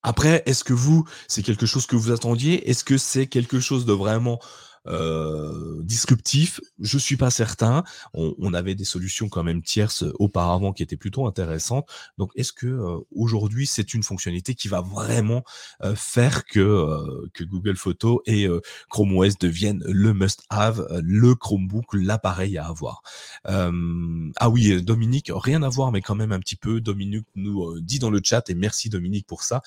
[0.04, 2.70] Après, est-ce que vous, c'est quelque chose que vous attendiez?
[2.70, 4.40] Est-ce que c'est quelque chose de vraiment
[4.88, 7.84] euh, disruptif, je suis pas certain.
[8.14, 11.90] On, avait des solutions quand même tierces auparavant qui étaient plutôt intéressantes.
[12.18, 15.44] Donc, est-ce que euh, aujourd'hui c'est une fonctionnalité qui va vraiment
[15.84, 18.48] euh, faire que que Google Photos et
[18.90, 23.04] Chrome OS deviennent le must-have, le Chromebook, l'appareil à avoir?
[23.46, 26.82] Ah oui, Dominique, rien à voir, mais quand même un petit peu.
[26.82, 29.62] Dominique nous dit dans le chat et merci Dominique pour ça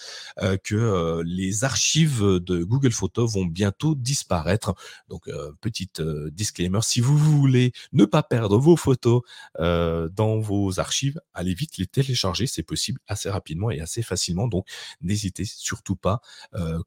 [0.64, 4.74] que les archives de Google Photos vont bientôt disparaître.
[5.08, 9.22] Donc, euh, petite euh, disclaimer, si vous voulez ne pas perdre vos photos
[9.60, 14.48] euh, dans vos archives, allez vite les télécharger, c'est possible assez rapidement et assez facilement.
[14.48, 14.66] Donc,
[15.00, 16.20] n'hésitez surtout pas,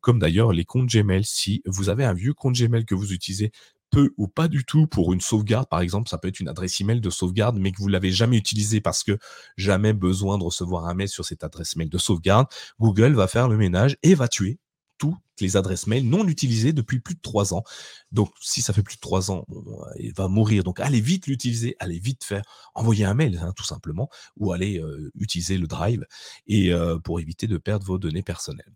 [0.02, 3.52] comme d'ailleurs les comptes Gmail, si vous avez un vieux compte Gmail que vous utilisez
[3.90, 6.80] peu ou pas du tout pour une sauvegarde, par exemple, ça peut être une adresse
[6.82, 9.18] email de sauvegarde, mais que vous l'avez jamais utilisée parce que
[9.56, 12.48] jamais besoin de recevoir un mail sur cette adresse mail de sauvegarde,
[12.80, 14.60] Google va faire le ménage et va tuer
[14.98, 17.64] toutes les adresses mail non utilisées depuis plus de trois ans.
[18.12, 19.62] Donc, si ça fait plus de trois ans, euh,
[20.00, 20.64] il va mourir.
[20.64, 22.44] Donc, allez vite l'utiliser, allez vite faire
[22.76, 26.06] envoyer un mail, hein, tout simplement, ou allez euh, utiliser le Drive
[26.48, 28.74] et euh, pour éviter de perdre vos données personnelles.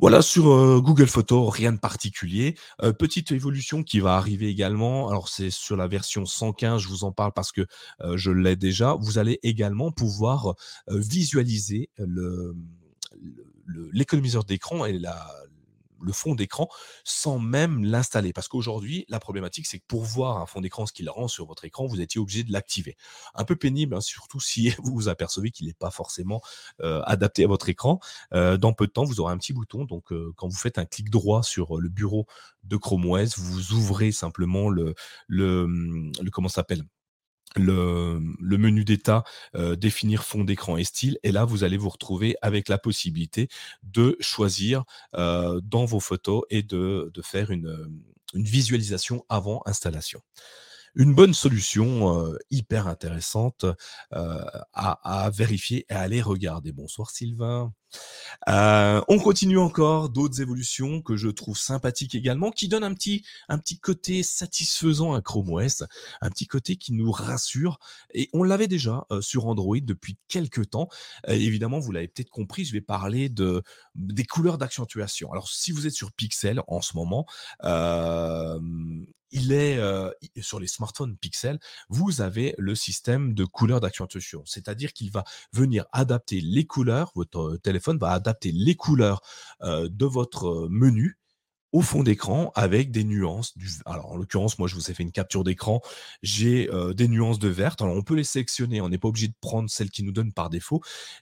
[0.00, 0.44] Voilà sur
[0.80, 2.54] Google Photos, rien de particulier.
[3.00, 5.08] petite évolution qui va arriver également.
[5.08, 7.66] Alors c'est sur la version 115, je vous en parle parce que
[8.14, 8.94] je l'ai déjà.
[8.94, 10.54] Vous allez également pouvoir
[10.86, 12.54] visualiser le,
[13.92, 14.98] l'économiseur d'écran et
[16.00, 16.68] le fond d'écran
[17.04, 18.32] sans même l'installer.
[18.32, 21.46] Parce qu'aujourd'hui, la problématique, c'est que pour voir un fond d'écran, ce qu'il rend sur
[21.46, 22.96] votre écran, vous étiez obligé de l'activer.
[23.34, 26.40] Un peu pénible, hein, surtout si vous vous apercevez qu'il n'est pas forcément
[26.82, 28.00] euh, adapté à votre écran.
[28.32, 29.84] Euh, dans peu de temps, vous aurez un petit bouton.
[29.84, 32.26] Donc, euh, quand vous faites un clic droit sur le bureau
[32.64, 34.94] de Chrome OS, vous ouvrez simplement le,
[35.26, 36.84] le, le comment s'appelle?
[37.56, 41.18] Le, menu d'état, euh, définir fond d'écran et style.
[41.22, 43.48] Et là, vous allez vous retrouver avec la possibilité
[43.82, 44.84] de choisir
[45.14, 48.02] euh, dans vos photos et de, faire une,
[48.34, 50.20] une, visualisation avant installation.
[50.94, 53.76] Une bonne solution, heu, hyper intéressante, heu,
[54.72, 56.72] à vérifier et à aller regarder.
[56.72, 57.72] Bonsoir Sylvain.
[58.48, 63.24] Heu, on continue encore, d'autres évolutions que je trouve sympathiques également, qui donnent un petit
[63.48, 65.84] un petit côté satisfaisant à Chrome OS,
[66.22, 67.78] un petit côté qui nous rassure
[68.14, 70.88] et on l'avait déjà, sur Android depuis quelques temps.
[71.28, 73.62] Évidemment, vous l'avez peut-être compris, je vais parler de
[73.96, 75.32] des couleurs d'accentuation.
[75.32, 77.26] Alors si vous êtes sur Pixel en ce moment,
[79.30, 84.42] il est, heu, i sur les smartphones Pixel, vous avez le système de couleurs d'accentuation.
[84.46, 89.20] C'est-à-dire qu'il va venir adapter les couleurs, votre téléphone va adapter les couleurs,
[89.62, 91.18] heu, de votre menu
[91.72, 95.02] au fond d'écran avec des nuances du alors en l'occurrence, moi je vous ai fait
[95.02, 95.80] une capture d'écran,
[96.22, 97.76] j'ai, heu, des nuances de vert.
[97.80, 100.32] Alors on peut les sélectionner, on n'est pas obligé de prendre celles qui nous donnent
[100.32, 100.80] par défaut,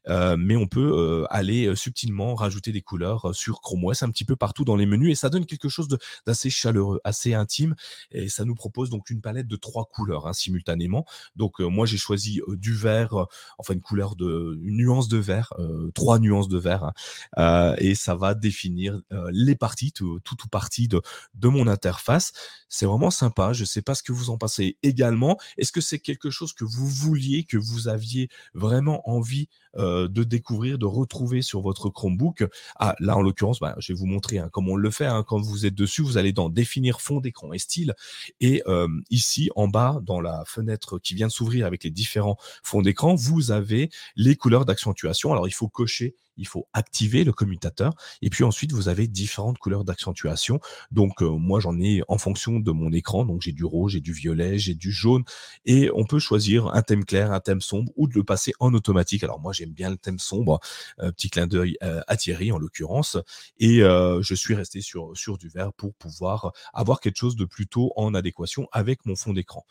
[0.09, 0.80] heu, mais on peut,
[1.22, 4.87] heu, aller, subtilement rajouter des couleurs, sur Chrome OS un petit peu partout dans les
[4.87, 5.88] menus et ça donne quelque chose
[6.26, 7.74] d'assez chaleureux, assez intime
[8.12, 11.06] et ça nous propose donc une palette de 3 couleurs, hein, simultanément.
[11.37, 13.26] Donc, moi j'ai choisi, du vert,
[13.59, 15.52] enfin une couleur de une nuance de vert,
[15.94, 16.92] 3 nuances de vert,
[17.37, 19.00] hein, et ça va définir,
[19.32, 21.01] les parties, tout ou partie de
[21.49, 22.33] mon interface.
[22.68, 25.38] C'est vraiment sympa, je sais pas ce que vous en pensez également.
[25.57, 30.25] Est-ce que c'est quelque chose que vous vouliez, que vous aviez vraiment envie, heu, de
[30.25, 32.45] découvrir, de retrouver sur votre Chromebook?
[32.79, 35.25] Ah, là en l'occurrence, bah, je vais vous montrer, hein, comment on le fait, hein.
[35.27, 37.95] Quand vous êtes dessus, vous allez dans définir fond d'écran et style
[38.41, 42.37] et hem, ici en bas dans la fenêtre qui vient de s'ouvrir avec les différents
[42.62, 45.33] fonds d'écran, vous avez les couleurs d'accentuation.
[45.33, 49.59] Alors il faut cocher, il faut activer le commutateur et puis ensuite vous avez différentes
[49.59, 50.61] couleurs d'accentuation.
[50.91, 54.01] Donc, heu, moi j'en ai en fonction de mon écran, donc j'ai du rouge, j'ai
[54.01, 55.25] du violet, j'ai du jaune
[55.65, 58.75] et on peut choisir un thème clair, un thème sombre ou de le passer en
[58.75, 59.25] automatique.
[59.25, 60.61] Alors moi bien le thème sombre,
[61.02, 63.16] heu, petit clin d'œil, heu, à Thierry en l'occurrence
[63.59, 67.44] et heu, je suis resté sur sur du vert pour pouvoir avoir quelque chose de
[67.44, 69.64] plutôt en adéquation avec mon fond d'écran.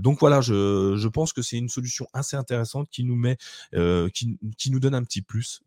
[0.00, 3.36] Donc voilà, je je pense que c'est une solution assez intéressante qui nous met,
[4.14, 5.60] qui qui nous donne un petit plus,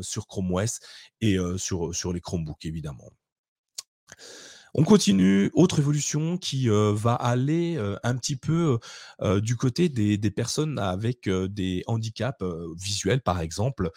[0.00, 0.80] sur Chrome OS
[1.20, 3.10] et sur, sur les Chromebooks évidemment.
[4.74, 8.78] On continue, autre évolution qui, heu, va aller, heu, un petit peu,
[9.22, 12.42] heu du côté des personnes avec, des handicaps,
[12.76, 13.90] visuels par exemple,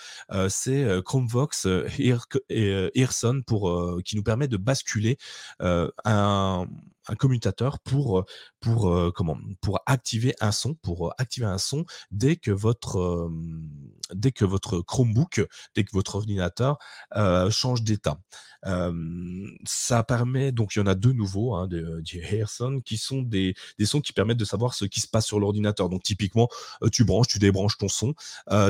[0.50, 1.68] c'est, ChromeVox,
[2.50, 5.18] Earson pour, qui nous permet de basculer,
[5.62, 6.66] un
[7.08, 8.26] un commutateur pour,
[8.60, 9.38] pour, comment?
[9.62, 13.30] Pour activer un son pour, activer un son dès que votre,
[14.14, 16.78] dès que votre Chromebook, dès que votre ordinateur,
[17.16, 18.20] heu, change d'état.
[19.66, 23.56] Ça permet donc il y en a 2 nouveaux, hein, de Earson qui sont des
[23.78, 25.90] des sons qui permettent de savoir ce qui se passe sur l'ordinateur.
[25.90, 26.50] Donc typiquement,
[26.92, 28.14] tu branches, tu débranches ton son,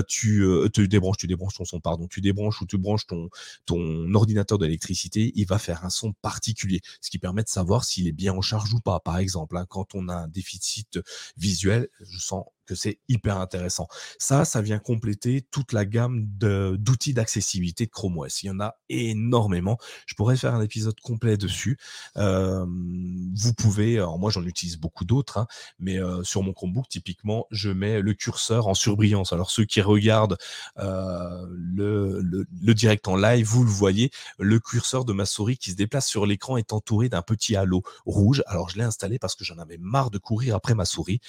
[0.08, 3.30] tu, tu débranches tu débranches ton son, pardon, tu débranches ou tu branches ton
[3.66, 8.08] ton ordinateur d'électricité, il va faire un son particulier, ce qui permet de savoir s'il
[8.08, 9.00] est bien en charge ou pas.
[9.00, 11.00] Par exemple, hein, quand on a un déficit
[11.38, 13.88] visuel, je sens que c'est hyper intéressant.
[14.20, 18.44] Ça, ça vient compléter toute la gamme d'outils d'accessibilité de Chrome OS.
[18.44, 19.78] Il y en a énormément.
[20.06, 21.78] Je pourrais faire un épisode complet dessus.
[22.16, 25.48] Vous pouvez alors moi j'en utilise beaucoup d'autres, hein,
[25.80, 29.34] mais sur mon Chromebook typiquement, je mets le curseur en surbrillance.
[29.34, 30.38] Alors ceux qui regardent,
[30.78, 35.72] le le le direct en live, vous le voyez, le curseur de ma souris qui
[35.72, 38.44] se déplace sur l'écran est entouré d'un petit halo rouge.
[38.48, 41.20] Alors je l'ai installé parce que j'en avais marre de courir après ma souris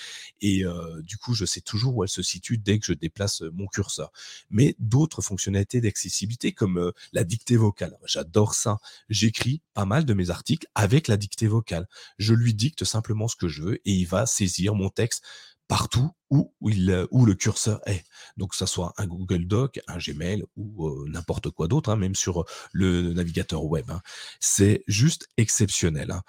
[0.41, 0.65] et
[1.03, 4.13] du coup, je sais toujours où elle se situe dès que je déplace, mon curseur.
[4.51, 8.79] Mais d'autres fonctionnalités d'accessibilité comme, la dictée vocale, j'adore ça.
[9.09, 11.87] J'écris pas mal de mes articles avec la dictée vocale.
[12.19, 15.25] Je lui dicte simplement ce que je veux et il va saisir mon texte
[15.69, 18.05] partout où il, heu, où le curseur est.
[18.37, 21.97] Donc que ça soit un Google Doc, un Gmail ou, heu, n'importe quoi d'autre, hein,
[21.97, 24.01] même sur, heu, le navigateur web, hein.
[24.41, 26.23] C'est juste exceptionnel, hein.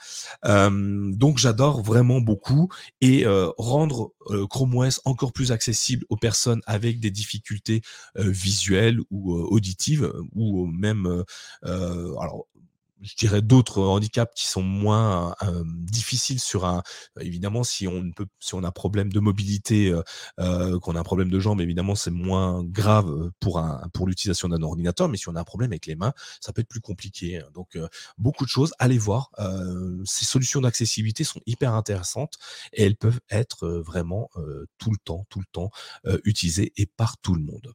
[0.46, 2.70] Hem, donc j'adore vraiment beaucoup
[3.02, 4.14] et heu, rendre,
[4.50, 7.82] Chrome OS encore plus accessible aux personnes avec des difficultés,
[8.18, 11.24] visuelles ou, auditives ou même,
[11.64, 12.48] alors
[13.02, 16.84] je dirais d'autres handicaps qui sont moins, hem, difficiles sur un
[17.20, 19.92] évidemment si on peut si on a un problème de mobilité,
[20.40, 24.50] heu, qu'on a un problème de jambe, évidemment, c'est moins grave, pour un pour l'utilisation
[24.50, 26.82] d'un ordinateur, mais si on a un problème avec les mains, ça peut être plus
[26.82, 27.46] compliqué, hein.
[27.54, 28.74] Donc heu, beaucoup de choses.
[28.80, 29.32] Allez voir,
[30.06, 32.36] ces solutions d'accessibilité sont hyper intéressantes
[32.74, 34.30] et elles peuvent être, vraiment,
[34.78, 35.72] tout le temps tout le temps,
[36.26, 37.74] utilisées et par tout le monde.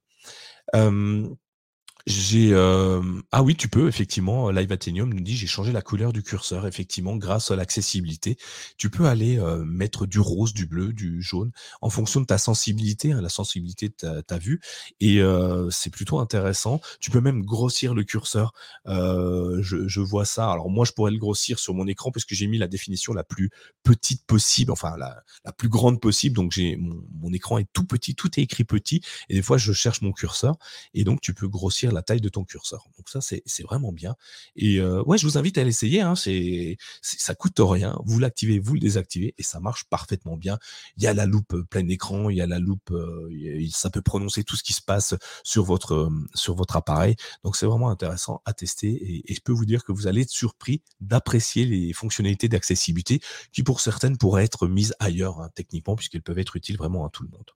[2.06, 6.12] J'ai, hem ah oui, tu peux effectivement, Live Athenium nous dit: «J'ai changé la couleur
[6.12, 8.36] du curseur», effectivement, grâce à l'accessibilité.
[8.76, 12.38] Tu peux aller, heu, mettre du rose, du bleu, du jaune en fonction de ta
[12.38, 14.60] sensibilité, hein, la sensibilité de ta vue
[15.00, 16.80] et heu, c'est plutôt intéressant.
[17.00, 18.52] Tu peux même grossir le curseur,
[18.88, 20.50] heu, je je vois ça.
[20.50, 23.22] Alors moi, je pourrais le grossir sur mon écran puisque j'ai mis la définition la
[23.24, 23.50] plus
[23.84, 27.84] petite possible, enfin la la plus grande possible, donc j'ai mon mon écran est tout
[27.86, 30.56] petit, tout est écrit petit et des fois je cherche mon curseur
[30.94, 32.88] et donc tu peux grossir la taille de ton curseur.
[32.96, 34.16] Donc ça, c'est vraiment bien.
[34.56, 36.00] Et euh, ouais, je vous invite à l'essayer.
[36.00, 37.98] Hein, c'est ça coûte rien.
[38.04, 40.58] Vous l'activez, vous le désactivez et ça marche parfaitement bien.
[40.96, 43.28] Il y a la loupe euh, plein écran, il y a la loupe, euh,
[43.70, 47.16] ça peut prononcer tout ce qui se passe sur votre appareil.
[47.44, 50.22] Donc c'est vraiment intéressant à tester et, et je peux vous dire que vous allez
[50.22, 53.20] être surpris d'apprécier les fonctionnalités d'accessibilité
[53.52, 57.10] qui pour certaines pourraient être mises ailleurs hein, techniquement puisqu'elles peuvent être utiles vraiment à
[57.10, 57.50] tout le monde.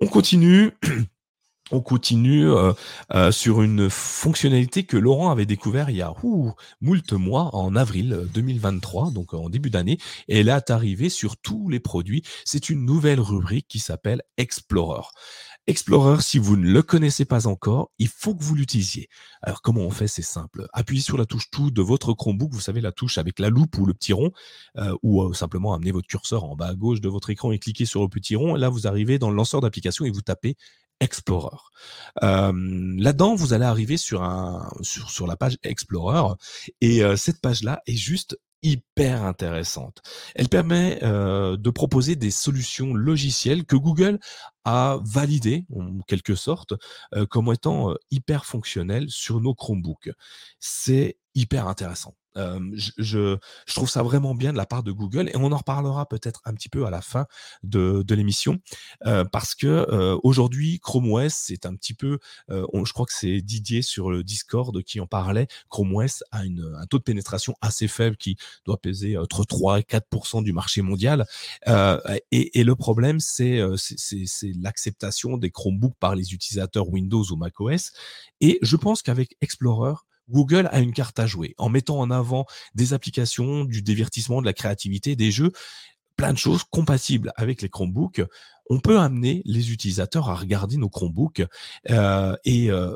[0.00, 0.72] On continue.
[1.72, 2.72] On continue euh,
[3.12, 6.14] euh, sur une fonctionnalité que Laurent avait découvert il y a
[6.80, 9.98] moult mois, en avril euh, 2023, donc en début d'année,
[10.28, 12.22] et elle est arrivée sur tous les produits.
[12.44, 15.08] C'est une nouvelle rubrique qui s'appelle Explorer.
[15.68, 19.08] Explorer, si vous ne le connaissez pas encore, il faut que vous l'utilisiez.
[19.42, 20.06] Alors comment on fait?
[20.06, 20.68] C'est simple.
[20.72, 23.76] Appuyez sur la touche tout de votre Chromebook, vous savez la touche avec la loupe
[23.76, 24.30] ou le petit rond,
[24.76, 27.58] euh, ou euh, simplement amener votre curseur en bas à gauche de votre écran et
[27.58, 28.54] cliquez sur le petit rond.
[28.54, 30.54] Et là, vous arrivez dans le lanceur d'application et vous tapez
[31.00, 31.56] Explorer.
[32.22, 32.52] Euh,
[32.96, 36.34] Là-dedans, vous allez arriver sur, un, sur, la page Explorer
[36.80, 40.00] et euh, cette page-là est juste hyper intéressante.
[40.34, 44.18] Elle permet euh, de proposer des solutions logicielles que Google
[44.64, 46.72] a validées, en quelque sorte,
[47.14, 50.10] euh, comme étant hyper fonctionnelles sur nos Chromebooks.
[50.58, 52.16] C'est hyper intéressant.
[52.74, 53.36] Je, je,
[53.74, 56.52] trouve ça vraiment bien de la part de Google et on en reparlera peut-être un
[56.54, 57.26] petit peu à la fin
[57.62, 58.58] de, de l'émission
[59.32, 62.18] parce que euh, aujourd'hui Chrome OS c'est un petit peu,
[62.48, 65.46] on- je crois que c'est Didier sur le Discord qui en parlait.
[65.68, 69.80] Chrome OS a une, un taux de pénétration assez faible qui doit peser entre 3
[69.80, 71.26] et 4% du marché mondial.
[71.66, 73.60] Et, et le problème c'est
[74.60, 77.92] l'acceptation des Chromebooks par les utilisateurs Windows ou macOS.
[78.40, 79.94] Et je pense qu'avec Explorer
[80.28, 84.46] Google a une carte à jouer en mettant en avant des applications, du divertissement, de
[84.46, 85.52] la créativité, des jeux,
[86.16, 88.22] plein de choses compatibles avec les Chromebooks.
[88.68, 91.44] On peut amener les utilisateurs à regarder nos Chromebooks
[91.90, 92.94] euh, et euh,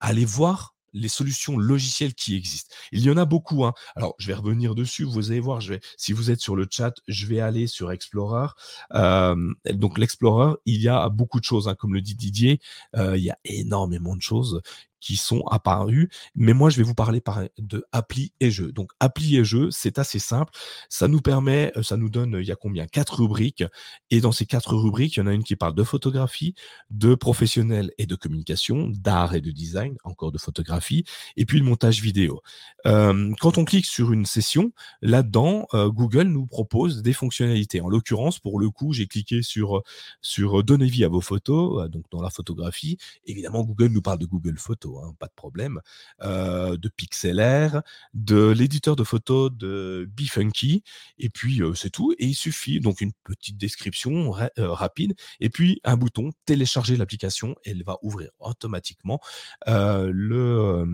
[0.00, 2.74] aller voir les solutions logicielles qui existent.
[2.90, 3.66] Il y en a beaucoup.
[3.66, 3.74] Hein.
[3.96, 5.04] Alors, je vais revenir dessus.
[5.04, 5.60] Vous allez voir.
[5.98, 8.46] Si vous êtes sur le chat, je vais aller sur Explorer.
[8.94, 11.68] Euh, donc, l'Explorer, il y a beaucoup de choses.
[11.68, 12.60] Hein, comme le dit Didier,
[12.96, 14.62] il y a énormément de choses
[15.06, 16.10] qui sont apparues.
[16.34, 18.72] Mais moi, je vais vous parler par, de appli et jeux.
[18.72, 20.52] Donc, appli et jeux, c'est assez simple.
[20.88, 22.88] Ça nous permet, euh, ça nous donne, il y a combien?
[22.88, 23.62] Quatre rubriques.
[24.10, 26.56] Et dans ces quatre rubriques, il y en a une qui parle de photographie,
[26.90, 31.04] de professionnel et de communication, d'art et de design, encore de photographie,
[31.36, 32.42] et puis le montage vidéo.
[32.86, 37.80] Euh, quand on clique sur une session, là-dedans, euh, Google nous propose des fonctionnalités.
[37.80, 39.82] En l'occurrence, pour le coup, j'ai cliqué sur
[40.20, 42.98] sur donner vie à vos photos, euh, donc dans la photographie.
[43.24, 45.80] Évidemment, Google nous parle de Google Photos, hein, pas de problème,
[46.22, 47.82] euh, de PixelR,
[48.14, 50.82] de l'éditeur de photos de Bifunky,
[51.18, 52.14] et puis c'est tout.
[52.18, 57.54] Et il suffit donc une petite description ra- rapide et puis un bouton télécharger l'application
[57.64, 59.20] elle va ouvrir automatiquement
[59.66, 60.84] le,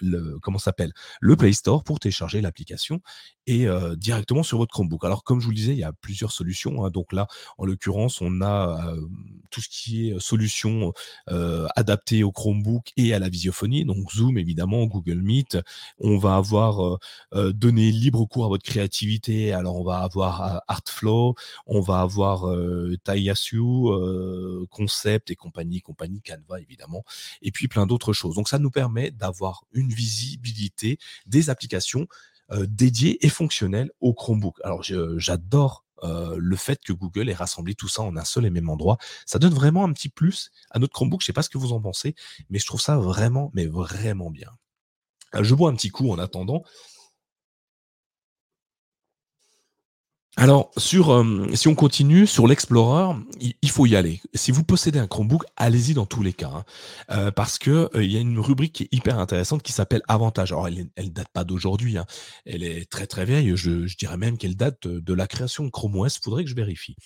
[0.00, 3.00] le comment s'appelle le Play Store pour télécharger l'application
[3.46, 5.04] et directement sur votre Chromebook.
[5.04, 6.84] Alors comme je vous le disais, il y a plusieurs solutions.
[6.84, 6.90] hein.
[6.90, 7.26] Donc là,
[7.58, 8.94] en l'occurrence, on a
[9.50, 10.92] tout ce qui est solution
[11.76, 13.84] adaptée au Chromebook et la visiophonie.
[13.84, 15.58] Donc Zoom évidemment, Google Meet.
[15.98, 16.98] On va avoir euh,
[17.34, 19.52] euh, donné libre cours à votre créativité.
[19.52, 21.34] Alors on va avoir euh, Artflow,
[21.66, 22.96] on va avoir euh,
[24.70, 27.04] Concept et compagnie, compagnie Canva évidemment,
[27.42, 28.34] et puis plein d'autres choses.
[28.34, 32.06] Donc ça nous permet d'avoir une visibilité des applications
[32.68, 34.60] dédiées et fonctionnelles au Chromebook.
[34.62, 38.50] Alors j'adore euh, le fait que Google ait rassemblé tout ça en un seul et
[38.50, 38.98] même endroit.
[39.24, 41.20] Ça donne vraiment un petit plus à notre Chromebook.
[41.22, 42.14] Je sais pas ce que vous en pensez,
[42.50, 44.50] mais je trouve ça vraiment, mais vraiment bien.
[45.34, 46.62] Euh, Je bois un petit coup en attendant.
[50.38, 54.20] Alors, sur, euh, si on continue sur l'Explorer, il, faut y aller.
[54.34, 56.64] Si vous possédez un Chromebook, allez-y dans tous les cas, hein.
[57.10, 60.02] Euh, parce que euh, il y a une rubrique qui est hyper intéressante qui s'appelle
[60.08, 60.52] Avantages.
[60.52, 62.04] Alors, elle, elle date pas d'aujourd'hui, hein.
[62.44, 63.56] elle est très très vieille.
[63.56, 66.18] Je, dirais même qu'elle date de, la création de Chrome OS.
[66.22, 66.96] Faudrait que je vérifie.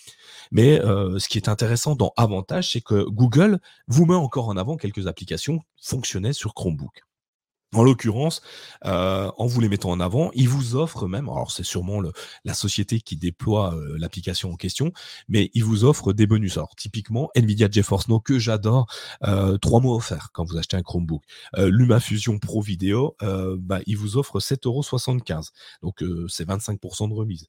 [0.51, 4.77] Mais ce qui est intéressant dans Avantages, c'est que Google vous met encore en avant
[4.77, 7.05] quelques applications fonctionnelles sur Chromebook.
[7.73, 8.43] En l'occurrence,
[8.85, 12.13] euh, en vous les mettant en avant, ils vous offrent même, alors c'est sûrement le,
[12.45, 14.93] la société qui déploie euh, l'application en question,
[15.29, 16.57] mais ils vous offrent des bonus.
[16.57, 20.83] Alors typiquement, Nvidia GeForce Now que j'adore, euh, trois mois offerts quand vous achetez un
[20.83, 21.23] Chromebook.
[21.59, 25.53] Euh, LumaFusion Pro Video, euh, bah, il vous offre 7,75€.
[25.83, 27.47] Donc c'est 25% de remise.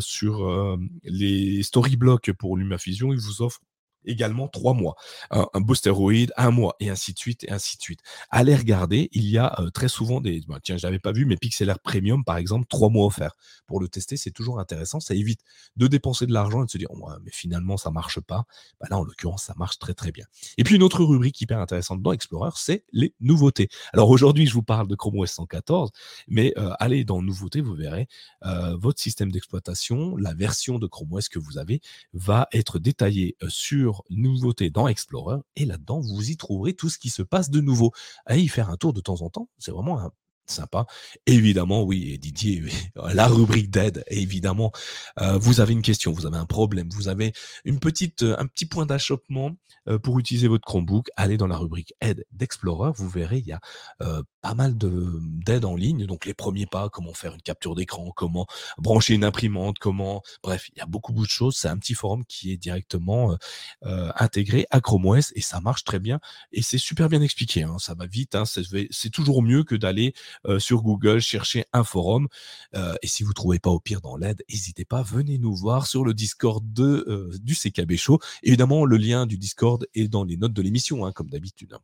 [0.00, 3.60] sur les Storyblocks pour LumaFusion, ils vous offrent
[4.04, 4.96] également trois mois,
[5.30, 8.00] un, un boosteroid, un mois, et ainsi de suite, et ainsi de suite.
[8.30, 10.42] Allez regarder, il y a euh, très souvent des.
[10.48, 13.36] Bah, tiens, je n'avais pas vu, mais Pixel Premium, par exemple, trois mois offerts.
[13.66, 15.00] Pour le tester, c'est toujours intéressant.
[15.00, 15.40] Ça évite
[15.76, 16.88] de dépenser de l'argent et de se dire,
[17.22, 18.44] mais finalement, ça marche pas.
[18.80, 20.26] Bah, là, en l'occurrence, ça marche très, très bien.
[20.58, 23.68] Et puis, une autre rubrique hyper intéressante dans Explorer, c'est les nouveautés.
[23.92, 25.90] Alors, aujourd'hui, je vous parle de Chrome OS 114,
[26.28, 28.08] mais euh, allez dans Nouveautés, vous verrez,
[28.44, 31.80] euh, votre système d'exploitation, la version de Chrome OS que vous avez,
[32.12, 37.10] va être détaillée sur nouveautés dans Explorer et là-dedans, vous y trouverez tout ce qui
[37.10, 37.92] se passe de nouveau.
[38.26, 40.10] Allez y faire un tour de temps en temps, c'est vraiment
[40.50, 40.86] sympa.
[41.26, 42.64] Évidemment, oui, Didier,
[43.14, 44.72] la rubrique d'aide, évidemment,
[45.20, 47.32] euh, vous avez une question, vous avez un problème, vous avez
[47.64, 49.52] une petite, un petit point d'achoppement
[49.88, 53.52] euh, pour utiliser votre Chromebook, allez dans la rubrique aide d'Explorer, vous verrez, il y
[53.52, 53.60] a
[54.02, 58.10] euh, pas mal d'aides en ligne, donc les premiers pas, comment faire une capture d'écran,
[58.14, 58.46] comment
[58.78, 61.56] brancher une imprimante, comment, bref, il y a beaucoup, beaucoup de choses.
[61.56, 63.36] C'est un petit forum qui est directement
[63.82, 66.20] intégré à Chrome OS et ça marche très bien
[66.52, 67.62] et c'est super bien expliqué.
[67.62, 70.14] Hein, ça va vite, hein, c'est toujours mieux que d'aller
[70.58, 72.28] sur Google chercher un forum.
[72.74, 76.04] et si vous trouvez pas au pire dans l'aide, n'hésitez pas, venez nous voir sur
[76.04, 78.18] le Discord de, du CKB Show.
[78.42, 81.76] Évidemment, le lien du Discord est dans les notes de l'émission, hein, comme d'habitude.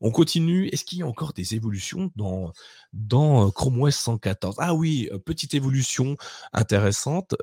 [0.00, 0.68] On continue.
[0.68, 2.52] Est-ce qu'il y a encore des évolutions dans,
[2.92, 6.16] dans Chrome OS 114 Ah oui, petite évolution
[6.52, 7.34] intéressante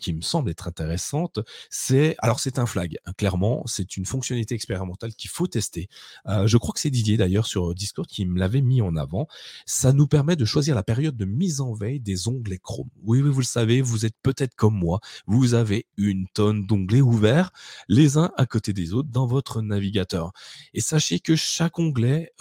[0.00, 1.40] qui me semble être intéressante.
[1.70, 2.96] C'est alors c'est un flag.
[3.06, 5.88] Hein, clairement, c'est une fonctionnalité expérimentale qu'il faut tester.
[6.26, 9.28] je crois que c'est Didier d'ailleurs sur Discord qui me l'avait mis en avant.
[9.66, 12.88] Ça nous permet de choisir la période de mise en veille des onglets Chrome.
[13.02, 15.00] Oui, oui, vous le savez, vous êtes peut-être comme moi.
[15.26, 17.50] Vous avez une tonne d'onglets ouverts,
[17.88, 20.32] les uns à côté des autres dans votre navigateur.
[20.74, 21.95] Et sachez que chaque onglet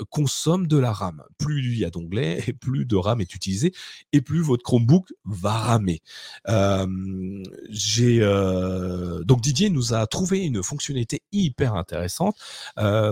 [0.10, 1.24] consomme de la RAM.
[1.38, 3.74] Plus il y a d'onglets, et plus de RAM est utilisé,
[4.12, 6.02] et plus votre Chromebook va ramer.
[7.70, 8.20] j'ai
[9.26, 12.38] donc Didier nous a trouvé une fonctionnalité hyper intéressante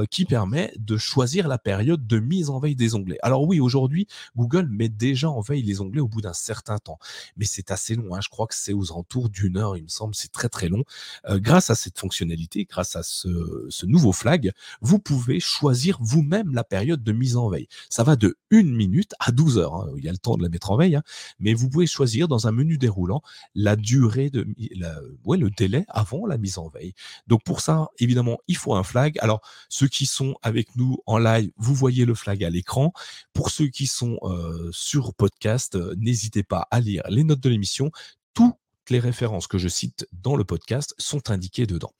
[0.10, 3.20] qui permet de choisir la période de mise en veille des onglets.
[3.22, 7.00] Alors oui, aujourd'hui, Google met déjà en veille les onglets au bout d'un certain temps,
[7.38, 8.16] mais c'est assez long.
[8.16, 8.20] Hein.
[8.22, 10.84] Je crois que c'est aux alentours d'une heure, il me semble, c'est très très long.
[11.30, 17.03] grâce à cette fonctionnalité, grâce à ce nouveau flag, vous pouvez choisir vous-même la période
[17.03, 17.67] de mise en veille.
[17.89, 19.75] Ça va de 1 minute à 12 heures.
[19.75, 19.93] Hein.
[19.97, 21.03] Il y a le temps de la mettre en veille, hein.
[21.39, 23.21] mais vous pouvez choisir dans un menu déroulant
[23.55, 26.93] la durée de la, ouais, le délai avant la mise en veille.
[27.27, 29.17] Donc pour ça, évidemment, il faut un flag.
[29.19, 32.93] Alors ceux qui sont avec nous en live, vous voyez le flag à l'écran.
[33.34, 37.49] Pour ceux qui sont euh, sur podcast, euh, n'hésitez pas à lire les notes de
[37.49, 37.91] l'émission.
[38.34, 38.55] Toutes
[38.89, 41.93] les références que je cite dans le podcast sont indiquées dedans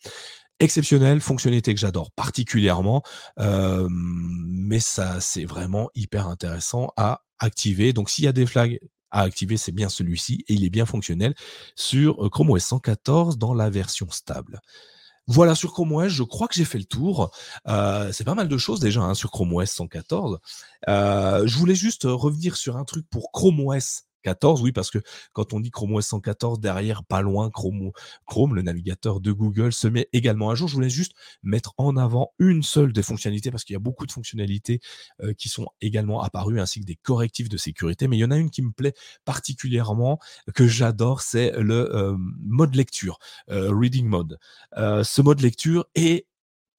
[0.64, 3.04] exceptionnel, fonctionnalité que j'adore particulièrement,
[3.38, 7.94] mais ça c'est vraiment hyper intéressant à activer.
[7.94, 8.80] Donc s'il y a des flags
[9.12, 11.36] à activer, c'est bien celui-ci et il est bien fonctionnel
[11.76, 14.62] sur Chrome OS 114 dans la version stable.
[15.28, 17.32] Voilà sur Chrome OS, je crois que j'ai fait le tour.
[18.12, 20.40] c'est pas mal de choses déjà hein, sur Chrome OS 114.
[20.88, 25.00] je voulais juste revenir sur un truc pour Chrome OS 14, oui, parce que
[25.34, 27.92] quand on dit Chrome OS 114, derrière, pas loin, Chrome,
[28.26, 30.68] Chrome, le navigateur de Google, se met également à jour.
[30.68, 31.14] Je voulais juste
[31.44, 34.80] mettre en avant une seule des fonctionnalités, parce qu'il y a beaucoup de fonctionnalités
[35.22, 38.08] euh, qui sont également apparues, ainsi que des correctifs de sécurité.
[38.08, 38.94] Mais il y en a une qui me plaît
[39.26, 40.20] particulièrement,
[40.56, 43.20] que j'adore, c'est le euh, mode lecture,
[43.50, 44.40] euh, Reading Mode.
[44.76, 46.28] ce mode lecture est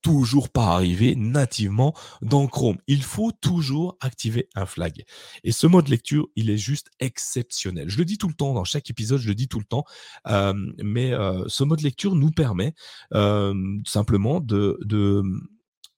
[0.04, 2.76] toujours pas arrivé nativement dans Chrome.
[2.86, 5.02] Il faut toujours activer un flag.
[5.44, 7.88] Et ce mode lecture, il est juste exceptionnel.
[7.88, 9.84] Je le dis tout le temps, dans chaque épisode, je le dis tout le temps,
[10.28, 10.52] euh,
[10.82, 12.74] mais euh, ce mode lecture nous permet
[13.14, 13.54] euh,
[13.86, 15.22] simplement de, de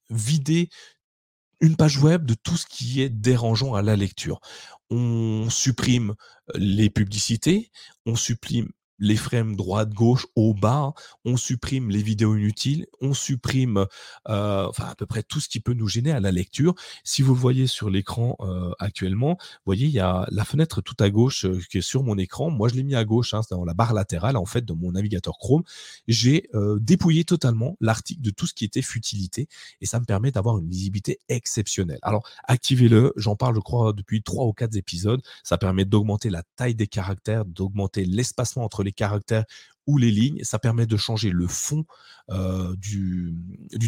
[0.09, 0.69] vider
[1.59, 4.39] une page web de tout ce qui est dérangeant à la lecture.
[4.89, 6.15] On supprime
[6.55, 7.71] les publicités,
[8.05, 8.69] on supprime
[8.99, 10.93] les frames droite, gauche, au bas,
[11.25, 13.85] on supprime les vidéos inutiles, on supprime
[14.29, 16.73] euh, enfin à peu près tout ce qui peut nous gêner à la lecture.
[17.03, 20.95] Si vous voyez sur l'écran euh, actuellement, vous voyez il y a la fenêtre tout
[20.99, 22.49] à gauche euh, qui est sur mon écran.
[22.49, 24.73] Moi je l'ai mis à gauche, hein, c'est dans la barre latérale en fait de
[24.73, 25.63] mon navigateur Chrome.
[26.07, 29.47] J'ai dépouillé totalement l'article de tout ce qui était futilité
[29.81, 31.99] et ça me permet d'avoir une lisibilité exceptionnelle.
[32.01, 35.21] Alors activez-le, j'en parle je crois depuis trois ou quatre épisodes.
[35.43, 39.45] Ça permet d'augmenter la taille des caractères, d'augmenter l'espacement entre les caractères
[39.95, 40.43] les lignes.
[40.43, 41.85] Ça permet de changer le fond
[42.29, 43.33] euh, du,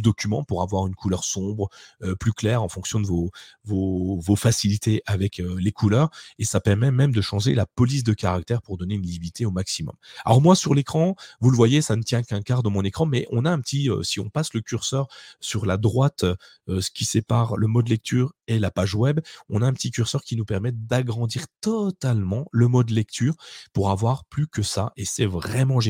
[0.01, 1.67] document pour avoir une couleur sombre,
[2.03, 3.31] euh, plus claire en fonction de vos,
[3.65, 6.09] vos, vos facilités avec euh, les couleurs.
[6.37, 9.51] Et ça permet même de changer la police de caractère pour donner une lisibilité au
[9.51, 9.93] maximum.
[10.23, 13.05] Alors moi, sur l'écran, vous le voyez, ça ne tient qu'un quart de mon écran,
[13.05, 15.07] mais on a un petit, si on passe le curseur
[15.41, 16.23] sur la droite,
[16.67, 19.19] ce qui sépare le mode lecture et la page web,
[19.49, 23.35] on a un petit curseur qui nous permet d'agrandir totalement le mode lecture
[23.73, 24.93] pour avoir plus que ça.
[24.95, 25.88] Et c'est vraiment génial.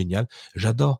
[0.55, 0.99] J'adore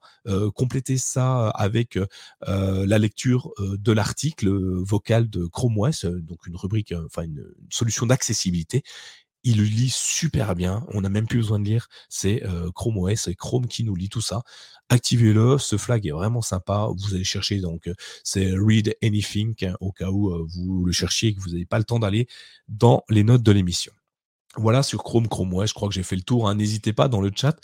[0.55, 1.99] compléter ça avec
[2.41, 8.83] la lecture de l'article vocal de Chrome OS, donc une rubrique, enfin une, solution d'accessibilité
[9.43, 10.85] il lit super bien.
[10.89, 11.87] On n'a même plus besoin de lire.
[12.09, 12.43] C'est
[12.75, 14.41] Chrome OS et Chrome qui nous lit tout ça.
[14.89, 15.57] Activez-le.
[15.57, 16.89] Ce flag est vraiment sympa.
[16.97, 17.89] Vous allez chercher donc
[18.23, 21.77] c'est Read Anything hein, au cas où vous le cherchiez et que vous n'avez pas
[21.77, 22.27] le temps d'aller
[22.67, 23.93] dans les notes de l'émission.
[24.55, 25.69] Voilà sur Chrome, Chrome OS.
[25.69, 26.49] Je crois que j'ai fait le tour.
[26.49, 26.55] Hein.
[26.55, 27.59] N'hésitez pas dans le chat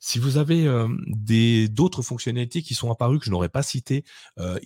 [0.00, 0.66] si vous avez
[1.06, 4.04] des d'autres fonctionnalités qui sont apparues que je n'aurais pas citées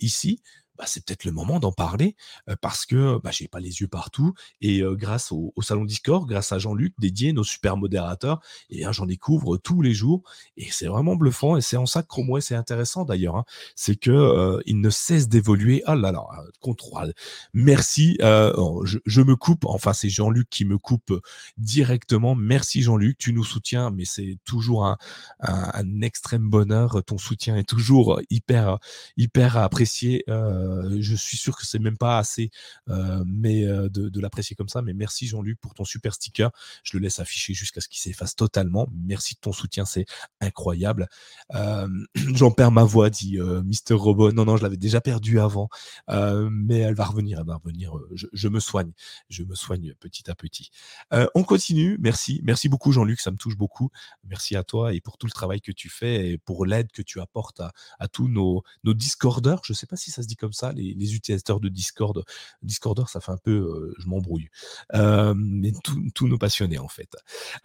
[0.01, 0.41] ici,
[0.77, 2.15] bah, c'est peut-être le moment d'en parler
[2.61, 6.59] parce que bah, j'ai pas les yeux partout et grâce au, salon Discord, grâce à
[6.59, 10.23] Jean-Luc dédié, nos super modérateurs, eh j'en découvre tous les jours
[10.57, 13.35] et c'est vraiment bluffant et c'est en ça que Chrome OS est intéressant d'ailleurs.
[13.35, 13.45] Hein.
[13.75, 15.81] c'est que il ne cesse d'évoluer.
[15.85, 16.25] Ah là là,
[16.59, 17.13] contrôle.
[17.53, 18.17] Merci.
[18.21, 19.65] Oh, je, me coupe.
[19.65, 21.13] Enfin, c'est Jean-Luc qui me coupe
[21.57, 22.35] directement.
[22.35, 24.97] Merci Jean-Luc, tu nous soutiens, mais c'est toujours un,
[25.39, 27.03] un, extrême bonheur.
[27.05, 28.79] Ton soutien est toujours hyper
[29.17, 30.23] hyper apprécié.
[30.29, 30.64] Euh,
[30.99, 32.51] je suis sûr que c'est même pas assez
[32.89, 34.81] euh, mais euh, de, l'apprécier comme ça.
[34.81, 36.51] Mais merci Jean-Luc pour ton super sticker.
[36.83, 38.87] Je le laisse afficher jusqu'à ce qu'il s'efface totalement.
[38.93, 40.05] Merci de ton soutien, c'est
[40.41, 41.07] incroyable.
[42.15, 44.31] J'en perds ma voix, dit Mister Robot.
[44.31, 45.69] Non, non, je l'avais déjà perdu avant,
[46.09, 47.39] mais elle va revenir.
[47.39, 47.93] Elle va revenir.
[48.13, 48.91] Je, me soigne.
[49.29, 50.71] Je me soigne petit à petit.
[51.11, 51.97] on continue.
[51.99, 53.19] Merci, merci beaucoup Jean-Luc.
[53.19, 53.89] Ça me touche beaucoup.
[54.23, 57.01] Merci à toi et pour tout le travail que tu fais et pour l'aide que
[57.01, 57.61] tu apportes
[57.99, 59.61] à, tous nos, nos Discorders.
[59.63, 62.23] Je sais pas si ça se dit comme ça, les, utilisateurs de Discord.
[62.61, 64.49] Discorder, ça fait un peu, euh, je m'embrouille.
[64.93, 65.71] Euh, mais
[66.13, 67.15] tous nos passionnés en fait.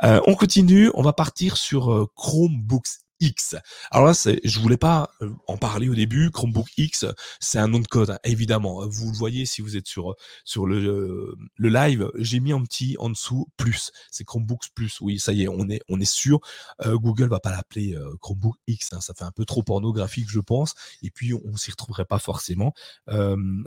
[0.04, 3.56] Euh, on continue, on va partir sur Chromebooks X.
[3.90, 4.12] Alors là,
[4.44, 6.30] je voulais pas euh, en parler au début.
[6.30, 7.04] Chromebook X,
[7.38, 8.86] c'est un nom de code, hein, évidemment.
[8.86, 12.10] Vous le voyez si vous êtes sur sur le, le live.
[12.16, 13.92] J'ai mis un petit en dessous plus.
[14.10, 15.00] C'est Chromebooks plus.
[15.00, 16.40] Oui, ça y est, on est on est sûr.
[16.84, 18.92] Euh, Google va pas l'appeler euh, Chromebook X.
[18.92, 20.74] Hein, ça fait un peu trop pornographique, je pense.
[21.02, 22.72] Et puis on, s'y retrouverait pas forcément.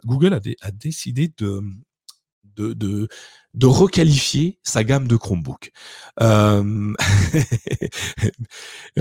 [0.06, 1.62] Google a, décidé de
[2.56, 3.08] de, de,
[3.54, 5.72] de requalifier sa gamme de Chromebook.
[6.22, 6.94] Euh...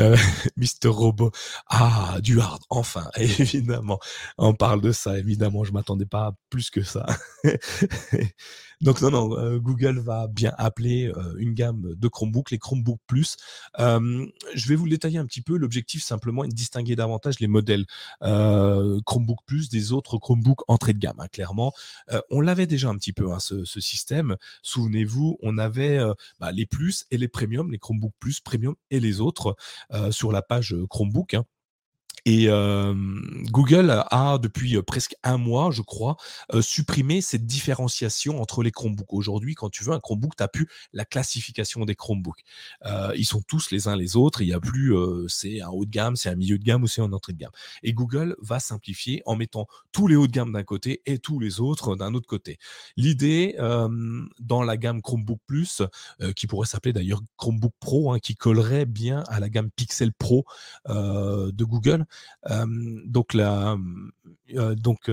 [0.02, 0.16] euh
[0.56, 1.30] Mister Robot,
[1.68, 3.98] ah, du hard, enfin, évidemment,
[4.38, 7.06] on parle de ça, évidemment, je m'attendais pas à plus que ça.
[8.82, 12.98] Donc non, non, euh, Google va bien appeler euh, une gamme de Chromebook, les Chromebook
[13.06, 13.36] Plus.
[13.78, 15.56] je vais vous le détailler un petit peu.
[15.56, 17.86] L'objectif simplement est de distinguer davantage les modèles
[18.20, 21.20] Chromebook Plus des autres Chromebook entrée de gamme.
[21.20, 21.72] Hein, clairement,
[22.30, 24.36] on l'avait déjà un petit peu hein, ce, ce, système.
[24.62, 26.00] Souvenez-vous, on avait
[26.40, 29.54] bah, les Plus et les Premium, les Chromebook Plus, Premium et les autres
[30.10, 31.34] sur la page Chromebook.
[31.34, 31.44] Hein.
[32.24, 32.46] Et
[33.50, 36.16] Google a, depuis presque un mois, je crois,
[36.60, 39.12] supprimé cette différenciation entre les Chromebooks.
[39.12, 42.42] Aujourd'hui, quand tu veux un Chromebook, tu n'as plus la classification des Chromebooks.
[43.16, 44.40] ils sont tous les uns les autres.
[44.40, 44.94] Il n'y a plus
[45.28, 47.38] c'est un haut de gamme, c'est un milieu de gamme ou c'est un entrée de
[47.38, 47.50] gamme.
[47.82, 51.40] Et Google va simplifier en mettant tous les hauts de gamme d'un côté et tous
[51.40, 52.58] les autres d'un autre côté.
[52.96, 53.56] L'idée,
[54.38, 55.82] dans la gamme Chromebook Plus,
[56.36, 60.44] qui pourrait s'appeler d'ailleurs Chromebook Pro, hein, qui collerait bien à la gamme Pixel Pro
[60.88, 62.06] de Google,
[63.06, 63.76] donc la,
[64.76, 65.10] donc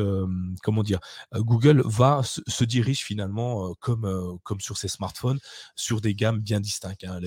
[0.64, 1.00] comment dire,
[1.34, 5.40] Google va se, dirige finalement comme comme sur ses smartphones
[5.76, 7.04] sur des gammes bien distinctes.
[7.04, 7.20] Hein.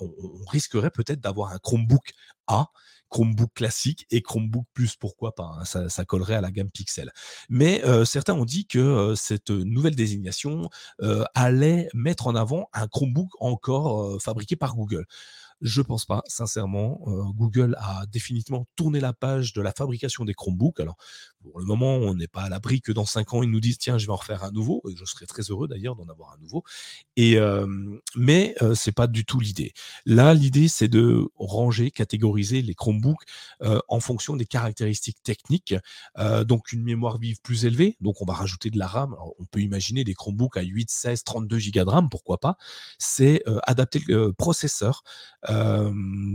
[0.00, 0.10] On,
[0.48, 2.12] risquerait peut-être d'avoir un Chromebook
[2.46, 2.66] A.
[3.10, 7.10] Chromebook classique et Chromebook Plus, pourquoi pas, hein, ça, collerait à la gamme Pixel.
[7.48, 10.68] Mais certains ont dit que cette nouvelle désignation
[11.34, 15.06] allait mettre en avant un Chromebook encore fabriqué par Google.
[15.60, 17.00] Je pense pas, sincèrement.
[17.34, 20.80] Google a définitivement tourné la page de la fabrication des Chromebooks.
[20.80, 20.96] Alors,
[21.42, 23.78] pour le moment, on n'est pas à l'abri que dans cinq ans, ils nous disent
[23.78, 24.82] tiens, je vais en refaire un nouveau.
[24.88, 26.62] Et je serais très heureux d'ailleurs d'en avoir un nouveau.
[27.16, 27.66] Et euh,
[28.16, 29.72] mais euh, c'est pas du tout l'idée.
[30.06, 33.22] Là, l'idée c'est de ranger, catégoriser les Chromebooks
[33.62, 35.74] euh, en fonction des caractéristiques techniques.
[36.18, 37.96] Euh, donc une mémoire vive plus élevée.
[38.00, 39.14] Donc on va rajouter de la RAM.
[39.38, 42.56] on peut imaginer des Chromebooks à 8, 16, 32 Go de RAM, pourquoi pas.
[42.98, 45.02] C'est adapter le processeur.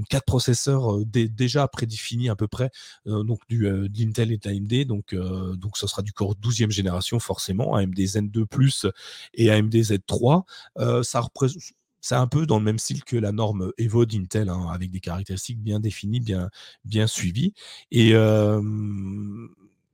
[0.10, 2.70] Quatre processeurs déjà prédéfinis à peu près,
[3.06, 7.20] donc du de l'Intel et de l'AMD donc, donc ce sera du corps 12e génération
[7.20, 8.86] forcément, AMD Zen 2 Plus
[9.34, 10.44] et AMD Z3.
[10.80, 11.62] Euh, ça représente
[12.02, 15.00] c'est un peu dans le même style que la norme Evo d'Intel, hein, avec des
[15.00, 16.50] caractéristiques bien définies, bien,
[16.84, 17.54] bien suivies.
[17.92, 18.12] Et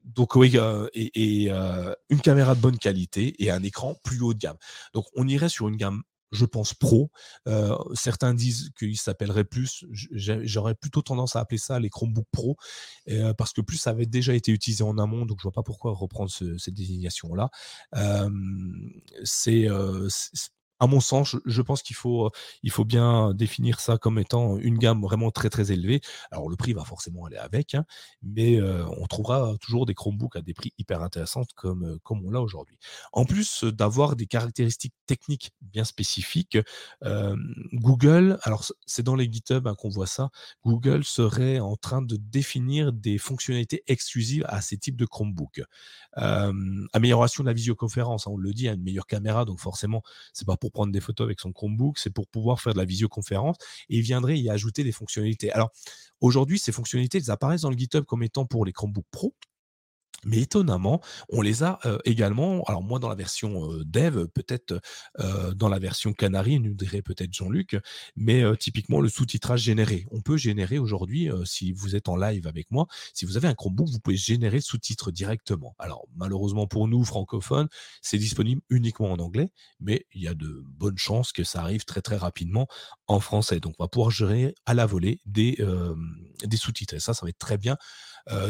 [0.05, 0.57] donc oui,
[0.95, 1.51] et,
[2.09, 4.57] une caméra de bonne qualité et un écran plus haut de gamme.
[4.95, 6.01] Donc on irait sur une gamme
[6.31, 7.11] je pense, pro.
[7.93, 12.57] certains disent qu'il s'appellerait plus, j'aurais plutôt tendance à appeler ça les Chromebook Pro,
[13.37, 15.93] parce que plus ça avait déjà été utilisé en amont, donc je vois pas pourquoi
[15.93, 17.49] reprendre cette désignation-là.
[19.23, 19.67] c'est
[20.79, 22.31] à mon sens, je, pense qu'il faut, euh,
[22.63, 26.01] il faut bien définir ça comme étant une gamme vraiment très très élevée.
[26.31, 27.85] Alors le prix va forcément aller avec, hein,
[28.23, 32.25] mais euh, on trouvera toujours des Chromebooks à des prix hyper intéressants comme, euh, comme
[32.25, 32.77] on l'a aujourd'hui.
[33.11, 36.57] En plus d'avoir des caractéristiques techniques bien spécifiques,
[37.73, 40.29] Google, alors c'est dans les GitHub hein, qu'on voit ça,
[40.65, 45.61] Google serait en train de définir des fonctionnalités exclusives à ces types de Chromebooks.
[46.13, 50.03] amélioration de la visioconférence, hein, on le dit, à une meilleure caméra, donc forcément,
[50.33, 52.85] c'est pas pour prendre des photos avec son Chromebook, c'est pour pouvoir faire de la
[52.85, 53.57] visioconférence
[53.89, 55.51] et il viendrait y ajouter des fonctionnalités.
[55.51, 55.71] Alors
[56.21, 59.33] aujourd'hui, ces fonctionnalités, elles apparaissent dans le GitHub comme étant pour les Chromebooks Pro,
[60.25, 64.81] mais étonnamment, on les a également, alors moi dans la version dev, peut-être
[65.55, 67.77] dans la version Canary, nous dirait peut-être Jean-Luc,
[68.17, 70.05] mais typiquement le sous-titrage généré.
[70.11, 73.53] On peut générer aujourd'hui, si vous êtes en live avec moi, si vous avez un
[73.53, 75.73] Chromebook, vous pouvez générer le sous-titre directement.
[75.79, 77.69] Alors malheureusement pour nous, francophones,
[78.01, 81.85] c'est disponible uniquement en anglais, mais il y a de bonnes chances que ça arrive
[81.85, 82.67] très très rapidement
[83.07, 83.61] en français.
[83.61, 85.57] Donc on va pouvoir gérer à la volée des,
[86.43, 86.95] des sous-titres.
[86.95, 87.77] Et ça, ça va être très bien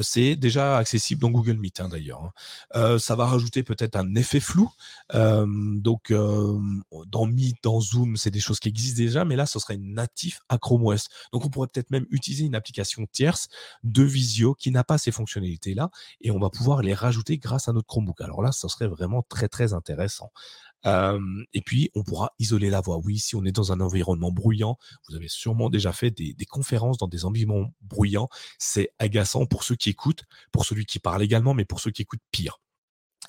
[0.01, 2.31] c'est déjà accessible dans Google Meet hein, d'ailleurs.
[2.73, 2.99] Hein.
[2.99, 4.69] ça va rajouter peut-être un effet flou.
[5.13, 9.77] donc dans Meet, dans Zoom, c'est des choses qui existent déjà, mais là, ce serait
[9.77, 11.07] natif à Chrome OS.
[11.31, 13.47] Donc on pourrait peut-être même utiliser une application tierce
[13.83, 15.89] de visio qui n'a pas ces fonctionnalités-là,
[16.21, 18.21] et on va pouvoir les rajouter grâce à notre Chromebook.
[18.21, 20.31] Alors là, ce serait vraiment très très intéressant
[20.85, 22.99] et puis, on pourra isoler la voix.
[23.03, 24.77] Oui, si on est dans un environnement bruyant,
[25.07, 28.29] vous avez sûrement déjà fait des, conférences dans des environnements bruyants.
[28.57, 32.01] C'est agaçant pour ceux qui écoutent, pour celui qui parle également, mais pour ceux qui
[32.01, 32.59] écoutent pire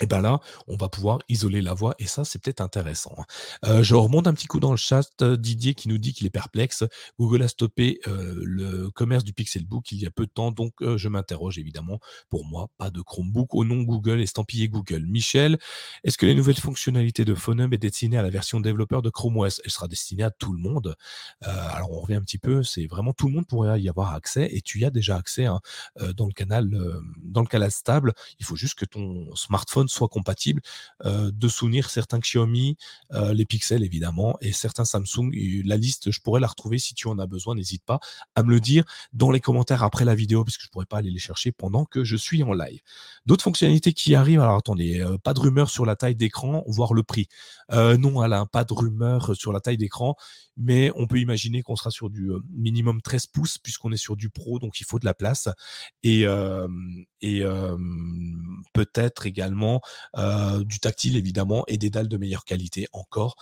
[0.01, 3.15] et ben là, on va pouvoir isoler la voix et ça, c'est peut-être intéressant.
[3.19, 3.25] Hein.
[3.67, 6.27] Euh, je remonte un petit coup dans le chat, euh, Didier qui nous dit qu'il
[6.27, 6.85] est perplexe.
[7.19, 10.73] Google a stoppé euh, le commerce du Pixelbook il y a peu de temps, donc
[10.81, 12.01] je m'interroge évidemment.
[12.31, 15.05] Pour moi, pas de Chromebook au nom Google, estampillé Google.
[15.07, 15.59] Michel,
[16.05, 19.37] est-ce que les nouvelles fonctionnalités de PhoneHub est destinée à la version développeur de Chrome
[19.39, 20.97] OS Elle sera destinée à tout le monde.
[21.43, 24.49] alors on revient un petit peu, c'est vraiment tout le monde pourrait y avoir accès
[24.53, 25.61] et tu y as déjà accès hein,
[26.17, 26.71] dans le canal,
[27.23, 28.15] dans le canal stable.
[28.39, 30.63] Il faut juste que ton smartphone soit compatible.
[31.05, 32.77] Euh, de souvenir, certains Xiaomi,
[33.13, 35.31] euh, les Pixels évidemment, et certains Samsung.
[35.65, 37.55] la liste, je pourrais la retrouver si tu en as besoin.
[37.55, 38.01] N'hésite pas
[38.35, 40.99] à me le dire dans les commentaires après la vidéo, parce que je pourrais pas
[40.99, 42.81] aller les chercher pendant que je suis en live.
[43.27, 44.41] D'autres fonctionnalités qui arrivent.
[44.41, 47.29] Alors attendez, euh, pas de rumeur sur la taille d'écran, voire le prix.
[47.71, 50.17] non, Alain, pas de rumeur sur la taille d'écran
[50.57, 54.29] mais on peut imaginer qu'on sera sur du minimum 13 pouces puisqu'on est sur du
[54.29, 55.49] pro, donc il faut de la place
[56.03, 56.27] et,
[57.23, 57.43] et
[58.73, 59.81] peut-être également
[60.61, 63.37] du tactile évidemment et des dalles de meilleure qualité encore,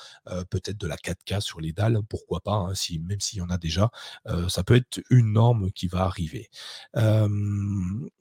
[0.51, 3.51] peut-être de la 4K sur les dalles, pourquoi pas, hein, si, même s'il y en
[3.51, 3.91] a déjà,
[4.49, 6.49] ça peut être une norme qui va arriver.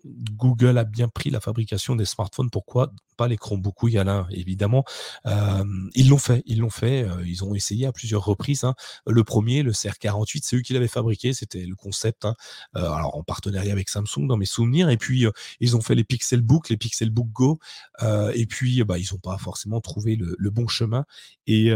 [0.06, 4.84] Google a bien pris la fabrication des smartphones, pourquoi pas les Chromebooks Oui, Alain, évidemment,
[5.26, 8.64] ils l'ont fait, ils l'ont fait, ils ont essayé à plusieurs reprises.
[8.64, 8.76] Hein.
[9.06, 12.36] Le premier, le CR48, c'est eux qui l'avaient fabriqué, c'était le concept, hein.
[12.76, 14.90] euh, alors en partenariat avec Samsung dans mes souvenirs.
[14.90, 17.60] Et puis euh, ils ont fait les Pixelbook, les Pixelbook Go,
[18.02, 21.06] euh, et puis bah, ils n'ont pas forcément trouvé le, bon chemin
[21.46, 21.72] et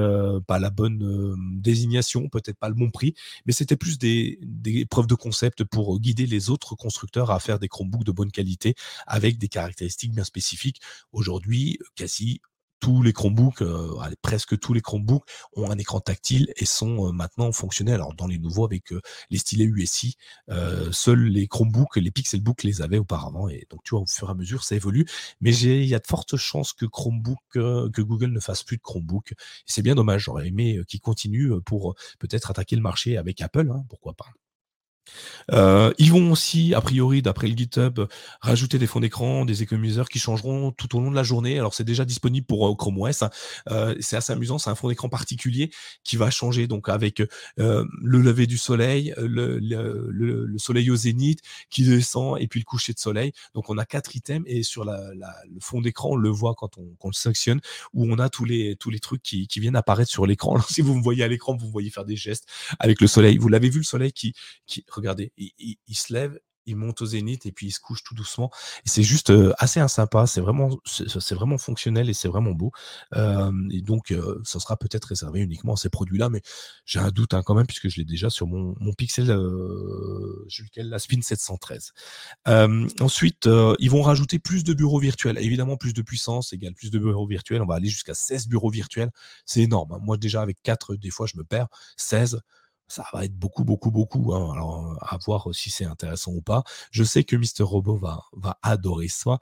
[0.47, 3.13] pas la bonne désignation, peut-être pas le bon prix,
[3.45, 7.59] mais c'était plus des, des preuves de concept pour guider les autres constructeurs à faire
[7.59, 8.75] des Chromebooks de bonne qualité
[9.07, 10.81] avec des caractéristiques bien spécifiques.
[11.11, 12.41] Aujourd'hui, quasi
[12.81, 15.23] tous les Chromebooks, euh, presque tous les Chromebooks
[15.53, 17.95] ont un écran tactile et sont euh, maintenant fonctionnels.
[17.95, 20.17] Alors dans les nouveaux avec euh, les stylets USI,
[20.91, 24.31] seuls les Chromebooks, les Pixelbooks les avaient auparavant et donc tu vois au fur et
[24.31, 25.05] à mesure ça évolue.
[25.39, 28.81] Mais il y a de fortes chances que Chromebook, que Google ne fasse plus de
[28.81, 29.33] Chromebook.
[29.65, 30.23] c'est bien dommage.
[30.23, 34.25] J'aurais aimé qu'ils continuent pour peut-être attaquer le marché avec Apple, hein, pourquoi pas.
[35.51, 38.01] Euh, ils vont aussi, a priori, d'après le GitHub,
[38.41, 41.57] rajouter des fonds d'écran, des économiseurs qui changeront tout au long de la journée.
[41.57, 43.23] Alors c'est déjà disponible pour euh, Chrome OS.
[43.23, 43.29] Hein.
[43.69, 45.71] Euh, c'est assez amusant, c'est un fond d'écran particulier
[46.03, 47.21] qui va changer donc avec
[47.57, 51.39] le lever du soleil, le, le, soleil au zénith
[51.69, 53.33] qui descend et puis le coucher de soleil.
[53.53, 57.07] Donc on a quatre items et sur le fond d'écran, on le voit quand on,
[57.07, 57.59] le sélectionne,
[57.93, 60.59] où on a tous les, tous les trucs qui, viennent apparaître sur l'écran.
[60.69, 62.47] si vous me voyez à l'écran, vous voyez faire des gestes
[62.79, 63.37] avec le soleil.
[63.37, 64.33] Vous l'avez vu le soleil qui
[64.93, 68.51] regardez, il, se lève il monte au zénith et puis il se couche tout doucement.
[68.85, 70.27] C'est juste euh, assez sympa.
[70.27, 72.71] C'est vraiment, c'est vraiment fonctionnel et c'est vraiment beau.
[73.15, 76.41] Euh, et donc, euh, ça sera peut-être réservé uniquement à ces produits-là, mais
[76.85, 80.89] j'ai un doute hein, quand même puisque je l'ai déjà sur mon, Pixel, euh, lequel?
[80.89, 81.93] La Spin 713.
[82.99, 85.37] ensuite, ils vont rajouter plus de bureaux virtuels.
[85.39, 87.61] Évidemment, plus de puissance égale plus de bureaux virtuels.
[87.61, 89.11] On va aller jusqu'à 16 bureaux virtuels.
[89.45, 89.93] C'est énorme.
[89.93, 89.99] Hein.
[90.01, 91.67] Moi, déjà avec 4, des fois, je me perds.
[91.97, 92.41] 16
[92.91, 94.33] ça va être beaucoup, beaucoup, beaucoup.
[94.33, 94.51] Hein.
[94.53, 96.63] Alors, à voir si c'est intéressant ou pas.
[96.91, 99.39] Je sais que Mister Robot va, va adorer ça.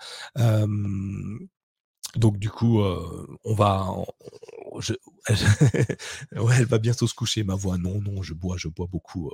[2.16, 3.88] donc, du coup, on va.
[5.30, 7.78] elle va bientôt se coucher, ma voix.
[7.78, 9.32] Non, non, je bois, je bois beaucoup.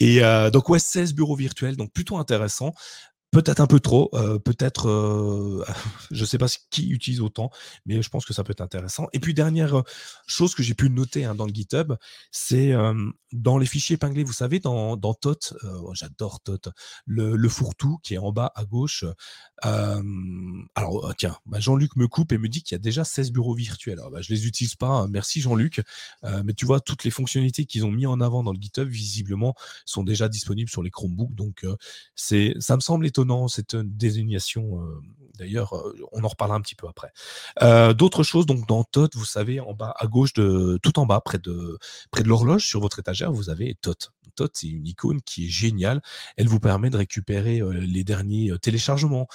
[0.00, 0.20] Et
[0.52, 2.72] donc, ouais, 16 bureaux virtuels, donc plutôt intéressant.
[3.36, 5.62] Peut-être un peu trop, euh, peut-être, euh,
[6.10, 7.50] je ne sais pas qui utilise autant,
[7.84, 9.08] mais je pense que ça peut être intéressant.
[9.12, 9.82] Et puis dernière euh,
[10.26, 11.92] chose que j'ai pu noter hein, dans le GitHub,
[12.30, 12.72] c'est
[13.32, 15.54] dans les fichiers épinglés, vous savez, dans, TOT,
[15.92, 16.70] j'adore TOT,
[17.04, 19.04] le, fourre-tout qui est en bas à gauche.
[19.62, 23.54] alors tiens, bah, Jean-Luc me coupe et me dit qu'il y a déjà 16 bureaux
[23.54, 24.00] virtuels.
[24.10, 25.82] Bah, je les utilise pas, hein, merci Jean-Luc,
[26.22, 29.54] mais tu vois toutes les fonctionnalités qu'ils ont mis en avant dans le GitHub visiblement
[29.84, 31.66] sont déjà disponibles sur les Chromebooks, donc
[32.14, 34.80] ça me semble étonnant cette désignation.
[34.80, 35.00] Euh,
[35.38, 37.12] d'ailleurs, euh, on en reparlera un petit peu après.
[37.62, 41.06] Euh, d'autres choses, donc dans TOT, vous savez, en bas à gauche de tout en
[41.06, 41.78] bas, près de
[42.10, 43.94] près de l'horloge sur votre étagère, vous avez TOT.
[44.34, 46.02] TOT, c'est une icône qui est géniale.
[46.36, 49.28] Elle vous permet de récupérer les derniers téléchargements,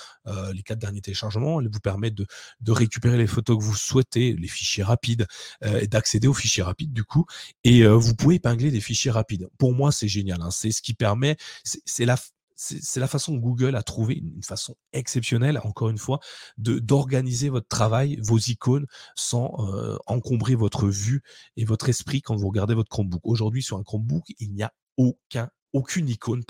[0.54, 1.60] les quatre derniers téléchargements.
[1.60, 2.28] Elle vous permet de,
[2.60, 5.26] de récupérer les photos que vous souhaitez, les fichiers rapides,
[5.64, 7.26] et d'accéder aux fichiers rapides du coup.
[7.64, 9.50] Et vous pouvez épingler des fichiers rapides.
[9.58, 10.40] Pour moi, c'est génial.
[10.40, 10.52] Hein.
[10.52, 12.18] C'est ce qui permet, c'est la
[12.62, 16.20] c'est la façon Google a trouvé une façon exceptionnelle, encore une fois,
[16.58, 18.86] d'organiser votre travail, vos icônes,
[19.16, 21.24] sans euh, encombrer votre vue
[21.58, 23.22] et votre esprit quand vous regardez votre Chromebook.
[23.24, 26.44] Aujourd'hui, sur un Chromebook, il n'y a aucun aucune icône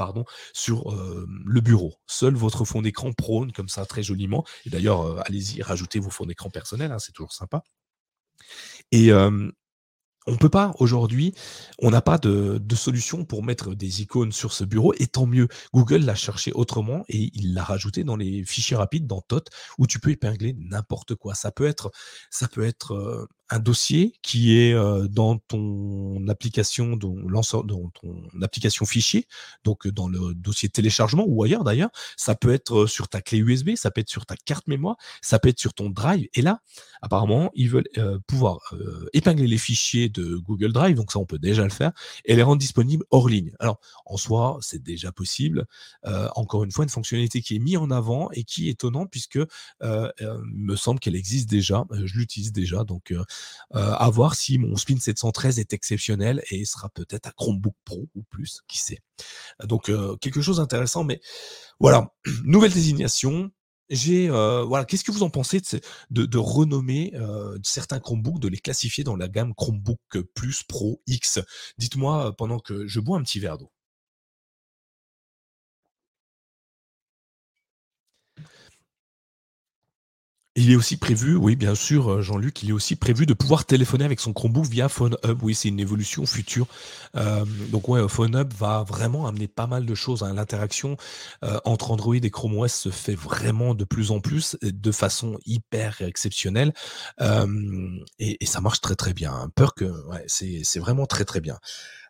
[0.51, 1.93] sur euh, le bureau.
[2.07, 4.43] Seul votre fond d'écran prône comme ça très joliment.
[4.65, 7.63] Et d'ailleurs, euh, allez-y, rajoutez vos fonds d'écran personnels, hein, c'est toujours sympa.
[8.91, 9.11] Et,
[10.27, 11.33] on peut pas aujourd'hui,
[11.79, 15.25] on n'a pas de, de, solution pour mettre des icônes sur ce bureau, et tant
[15.25, 15.47] mieux.
[15.73, 19.45] Google l'a cherché autrement et il l'a rajouté dans les fichiers rapides dans TOT
[19.77, 21.33] où tu peux épingler n'importe quoi.
[21.33, 21.91] Ça peut être,
[22.29, 28.23] ça peut être euh, un dossier qui est euh, dans ton application, dans, dans ton
[28.41, 29.27] application fichier,
[29.65, 31.89] donc dans le dossier téléchargement ou ailleurs d'ailleurs.
[32.15, 35.37] Ça peut être sur ta clé USB, ça peut être sur ta carte mémoire, ça
[35.37, 36.27] peut être sur ton Drive.
[36.33, 36.61] Et là,
[37.01, 41.25] apparemment, ils veulent euh, pouvoir euh, épingler les fichiers de Google Drive, donc ça on
[41.25, 41.91] peut déjà le faire,
[42.23, 43.51] et les rendre disponibles hors ligne.
[43.59, 45.65] Alors en soi, c'est déjà possible.
[46.35, 49.39] encore une fois, une fonctionnalité qui est mise en avant et qui est étonnante puisque
[49.81, 51.85] me semble qu'elle existe déjà.
[51.91, 53.13] Je l'utilise déjà, donc
[53.75, 58.09] euh, à voir si mon Spin 713 est exceptionnel et sera peut-être à Chromebook Pro
[58.15, 58.99] ou plus, qui sait.
[59.63, 61.21] Donc euh, quelque chose d'intéressant, mais
[61.79, 62.11] voilà,
[62.43, 63.51] nouvelle désignation.
[63.89, 65.61] J'ai euh, voilà, qu'est-ce que vous en pensez
[66.11, 67.13] de, de, renommer
[67.61, 69.99] certains Chromebooks, de les classifier dans la gamme Chromebook
[70.33, 71.39] Plus Pro X?
[71.77, 73.69] Dites-moi pendant que je bois un petit verre d'eau.
[80.63, 83.65] Il est aussi prévu, oui, bien sûr, euh, Jean-Luc, il est aussi prévu de pouvoir
[83.65, 85.17] téléphoner avec son Chromebook via Phone.
[85.41, 86.67] Oui, c'est une évolution future.
[87.15, 90.21] Euh, donc, ouais, Phone va vraiment amener pas mal de choses.
[90.21, 90.35] Hein.
[90.35, 90.97] L'interaction
[91.43, 95.39] euh, entre Android et Chrome OS se fait vraiment de plus en plus, de façon
[95.47, 96.73] hyper exceptionnelle.
[98.19, 99.33] et, ça marche très très bien.
[99.33, 99.49] Hein.
[99.55, 101.57] Peur que, ouais, c'est vraiment très très bien.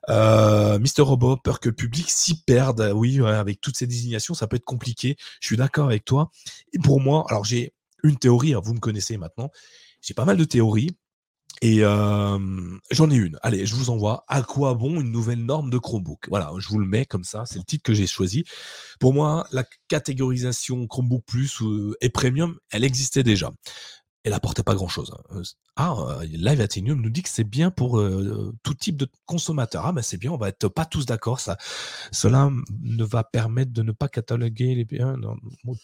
[0.09, 2.91] Euh, Mister Robot, peur que le public s'y perde.
[2.93, 5.15] Oui, avec toutes ces désignations, ça peut être compliqué.
[5.39, 6.31] Je suis d'accord avec toi.
[6.73, 7.73] Et pour moi, alors j'ai
[8.03, 9.49] une théorie, hein, vous me connaissez maintenant,
[10.01, 10.95] j'ai pas mal de théories.
[11.63, 13.37] Et j'en ai une.
[13.43, 14.23] Allez, je vous envoie.
[14.27, 16.27] À quoi bon une nouvelle norme de Chromebook?
[16.29, 17.43] Voilà, je vous le mets comme ça.
[17.45, 18.45] C'est le titre que j'ai choisi.
[18.99, 21.61] Pour moi, la catégorisation Chromebook Plus
[21.99, 23.51] et Premium, elle existait déjà
[24.23, 25.13] elle apportait pas grand-chose.
[25.15, 25.35] Hein.
[25.37, 25.43] Euh,
[25.75, 29.85] ah, euh, Live Athenium nous dit que c'est bien pour euh, tout type de consommateur.
[29.85, 31.39] Ah, ben c'est bien, on va être pas tous d'accord.
[31.39, 31.57] Ça,
[32.11, 32.51] cela
[32.81, 35.17] ne va permettre de ne pas cataloguer les biens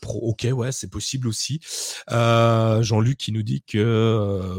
[0.01, 0.19] pro.
[0.19, 1.59] Ok, ouais, c'est possible aussi.
[2.09, 4.57] Jean-Luc qui nous dit que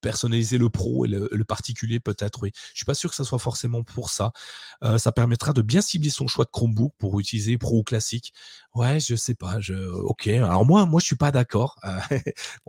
[0.00, 2.52] personnaliser le pro et le, particulier peut-être, oui.
[2.72, 4.32] Je suis pas sûr que ça soit forcément pour ça.
[4.98, 8.32] ça permettra de bien cibler son choix de Chromebook pour utiliser pro ou classique.
[8.74, 9.60] Ouais, je sais pas.
[9.60, 9.74] Je...
[9.74, 10.26] Ok.
[10.28, 11.78] Alors moi, moi, je suis pas d'accord.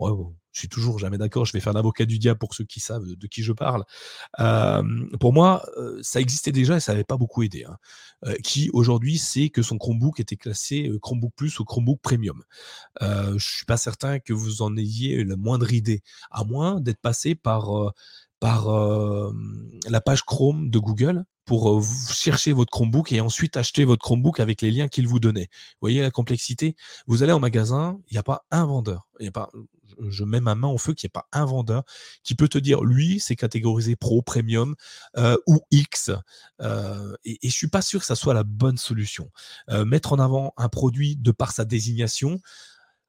[0.58, 1.44] je suis toujours jamais d'accord.
[1.44, 3.84] Je vais faire l'avocat du diable pour ceux qui savent de qui je parle.
[5.20, 5.64] pour moi,
[6.02, 7.64] ça existait déjà et ça n'avait pas beaucoup aidé.
[7.64, 7.76] Hein.
[8.42, 12.42] qui aujourd'hui sait que son Chromebook était classé Chromebook Plus ou Chromebook Premium
[13.00, 16.02] Je suis pas certain que vous en ayez la moindre idée,
[16.32, 17.92] à moins d'être passé par
[18.40, 18.66] par
[19.88, 21.82] la page Chrome de Google pour euh,
[22.12, 25.48] chercher votre Chromebook et ensuite acheter votre Chromebook avec les liens qu'il vous donnait.
[25.50, 26.76] Vous voyez la complexité?
[27.06, 29.08] Vous allez au magasin, il n'y a pas un vendeur.
[29.18, 29.48] Il a pas,
[30.10, 31.84] je mets ma main au feu qu'il n'y a pas un vendeur
[32.22, 34.74] qui peut te dire, lui, c'est catégorisé pro, premium
[35.16, 36.10] euh, ou X.
[36.60, 39.30] Euh, et, et je suis pas sûr que ça soit la bonne solution.
[39.86, 42.40] mettre en avant un produit de par sa désignation,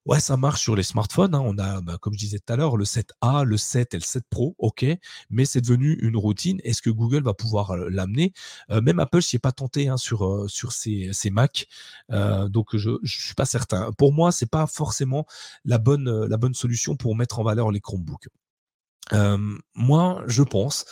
[0.06, 1.36] Ouais, ça marche sur les smartphones.
[1.36, 1.42] Hein.
[1.46, 4.04] On a, bah, comme je disais tout à l'heure, le 7A, le 7 et le
[4.04, 4.86] 7 Pro, ok,
[5.30, 6.60] mais c'est devenu une routine.
[6.64, 8.34] Est-ce que Google va pouvoir l'amener?
[8.70, 11.68] Même Apple s'y est pas tenté hein, sur, sur ses, ses Mac,
[12.10, 13.92] donc je ne suis pas certain.
[13.98, 15.26] Pour moi, c'est pas forcément
[15.66, 18.30] la bonne, la bonne solution pour mettre en valeur les Chromebooks.
[19.76, 20.86] moi, je pense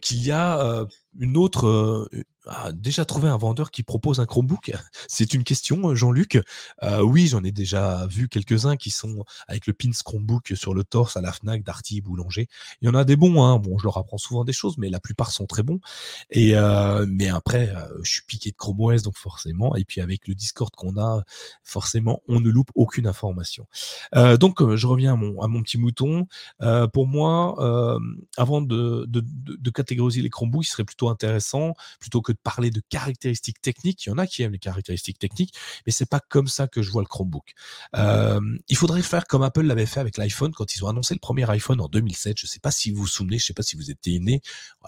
[0.00, 0.86] qu'il y a
[1.18, 2.08] une autre,
[2.48, 4.72] a déjà trouvé un vendeur qui propose un Chromebook?
[5.08, 6.40] C'est une question, Jean-Luc.
[6.82, 10.84] Euh, oui, j'en ai déjà vu quelques-uns qui sont avec le pins Chromebook sur le
[10.84, 12.48] torse à la Fnac, Darty, Boulanger.
[12.80, 13.58] Il y en a des bons, hein.
[13.58, 15.80] Bon, je leur apprends souvent des choses, mais la plupart sont très bons.
[16.30, 19.76] Et euh, mais après, euh, je suis piqué de Chrome OS, donc forcément.
[19.76, 21.22] Et puis avec le Discord qu'on a,
[21.62, 23.66] forcément, on ne loupe aucune information.
[24.12, 25.16] donc, je reviens à
[25.48, 26.26] mon, petit mouton.
[26.92, 27.56] pour moi,
[28.36, 33.60] avant de, de catégoriser les Chromebooks, il serait plutôt intéressant, plutôt que parler de caractéristiques
[33.60, 34.06] techniques.
[34.06, 35.54] Il y en a qui aiment les caractéristiques techniques,
[35.86, 37.52] mais c'est pas comme ça que je vois le Chromebook.
[37.96, 41.20] Euh, il faudrait faire comme Apple l'avait fait avec l'iPhone quand ils ont annoncé le
[41.20, 42.36] premier iPhone en 2007.
[42.38, 44.40] Je sais pas si vous vous souvenez, je sais pas si vous étiez né.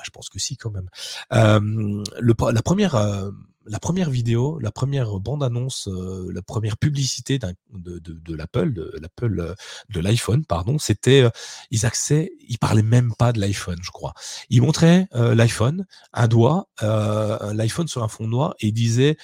[0.03, 0.89] je pense que si quand même.
[1.33, 3.31] Euh, la première euh,
[3.67, 9.41] la première vidéo, la première bande-annonce, euh, la première publicité de, de, l'Apple, de l'Apple,
[9.41, 9.55] euh,
[9.91, 11.31] de l'iPhone, pardon, c'était, euh,
[11.71, 14.15] ils accès, ils parlaient même pas de l'iPhone, je crois.
[14.49, 19.17] Ils montraient l'iPhone, un doigt, l'iPhone sur un fond noir, et ils disaient,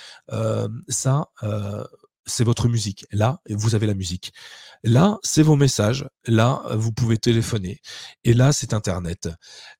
[0.88, 1.28] ça,
[2.24, 3.06] c'est votre musique.
[3.12, 4.32] Là, vous avez la musique.
[4.84, 6.06] Là, c'est vos messages.
[6.26, 7.80] Là, vous pouvez téléphoner.
[8.24, 9.28] Et là, c'est Internet.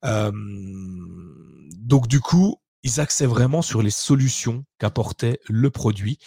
[0.03, 6.19] donc, du coup, ils axaient vraiment sur les solutions qu'apportait le produit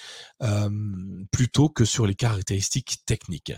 [1.32, 3.54] plutôt que sur les caractéristiques techniques.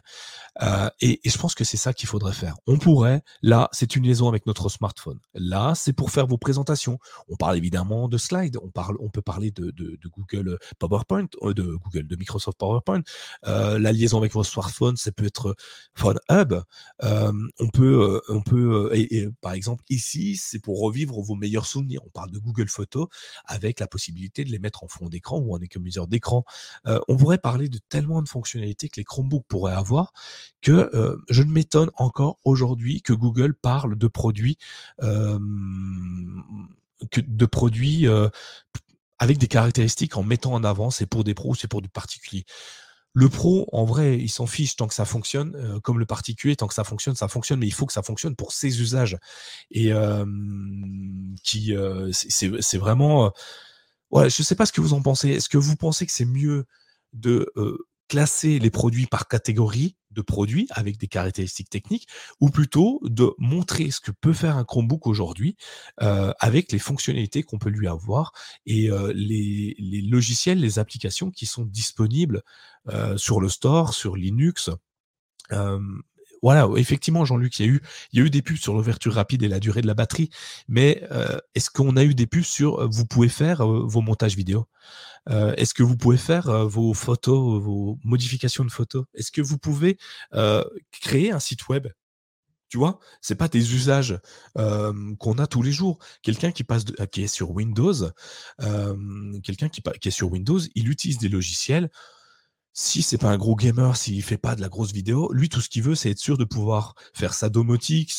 [0.62, 2.56] Euh, et, je pense que c'est ça qu'il faudrait faire.
[2.68, 5.20] On pourrait, là, c'est une liaison avec notre smartphone.
[5.34, 6.99] Là, c'est pour faire vos présentations.
[7.28, 8.58] On parle évidemment de slides.
[8.62, 9.74] On parle, on peut parler de,
[10.10, 13.02] Google PowerPoint, euh, de Google, de Microsoft PowerPoint.
[13.47, 15.56] Euh, la liaison avec votre smartphone, ça peut être
[15.95, 16.54] Phone Hub.
[17.02, 18.91] on peut, on peut,
[19.41, 22.02] par exemple ici, c'est pour revivre vos meilleurs souvenirs.
[22.06, 22.91] On parle de Google Photos
[23.46, 26.44] avec la possibilité de les mettre en fond d'écran ou en économiseur d'écran.
[26.88, 30.14] Euh, on pourrait parler de tellement de fonctionnalités que les Chromebooks pourraient avoir
[30.62, 34.58] que euh, je ne m'étonne encore aujourd'hui que Google parle de produits
[35.02, 35.39] euh,
[37.16, 38.08] de produits
[39.18, 42.46] avec des caractéristiques en mettant en avant c'est pour des pros, c'est pour du particulier.
[43.14, 46.68] Le pro, en vrai, il s'en fiche tant que ça fonctionne, comme le particulier, tant
[46.68, 49.18] que ça fonctionne, ça fonctionne, mais il faut que ça fonctionne pour ses usages.
[49.70, 49.91] Et
[51.43, 51.76] qui,
[52.12, 53.34] c'est vraiment
[54.12, 55.30] Ouais, je ne sais pas ce que vous en pensez.
[55.30, 56.66] Est-ce que vous pensez que c'est mieux
[57.14, 57.51] de
[58.12, 62.09] classer les produits par catégorie de produits avec des caractéristiques techniques
[62.41, 65.55] ou plutôt de montrer ce que peut faire un Chromebook aujourd'hui
[65.97, 68.34] avec les fonctionnalités qu'on peut lui avoir
[68.66, 72.43] et les, les, logiciels, les applications qui sont disponibles
[73.16, 74.70] sur le store, sur Linux
[76.42, 77.66] voilà, effectivement, Jean-Luc, il
[78.14, 80.30] y a eu, des pubs sur l'ouverture rapide et la durée de la batterie,
[80.68, 84.02] mais euh, est-ce qu'on a eu des pubs sur euh, vous pouvez faire euh, vos
[84.02, 84.68] montages vidéo?
[85.30, 89.06] Est-ce que vous pouvez faire vos photos, vos modifications de photos?
[89.14, 90.00] Est-ce que vous pouvez
[90.92, 91.88] créer un site web?
[92.70, 94.20] Tu vois, c'est pas des usages
[94.56, 96.00] qu'on a tous les jours.
[96.24, 97.94] Quelqu'un qui passe, qui est sur Windows,
[99.44, 101.92] quelqu'un qui, qui, est sur Windows, il utilise des logiciels
[102.74, 105.61] si c'est pas un gros gamer, s'il fait pas de la grosse vidéo, lui tout
[105.61, 108.13] ce qu'il veut, c'est être sûr de pouvoir faire sa domotique,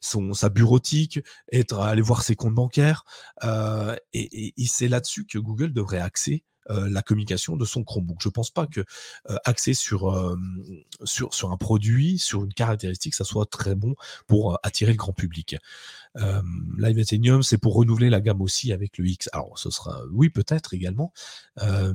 [0.00, 1.20] son sa bureautique,
[1.52, 3.04] être aller voir ses comptes bancaires,
[3.44, 8.18] euh, et, et, c'est là-dessus que Google devrait axer euh, la communication de son Chromebook.
[8.22, 8.80] Je pense pas que
[9.28, 10.34] euh, axer sur, euh,
[11.04, 13.94] sur, sur un produit, sur une caractéristique, ça soit très bon
[14.26, 15.56] pour attirer le grand public.
[16.16, 19.28] Live Athenium, c'est pour renouveler la gamme aussi avec le X.
[19.32, 21.12] Alors, ce sera, oui, peut-être également.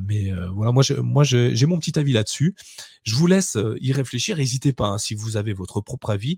[0.07, 2.55] mais voilà, moi, moi j'ai mon petit avis là-dessus.
[3.03, 4.37] Je vous laisse y réfléchir.
[4.37, 6.37] N'hésitez pas, hein, si vous avez votre propre avis.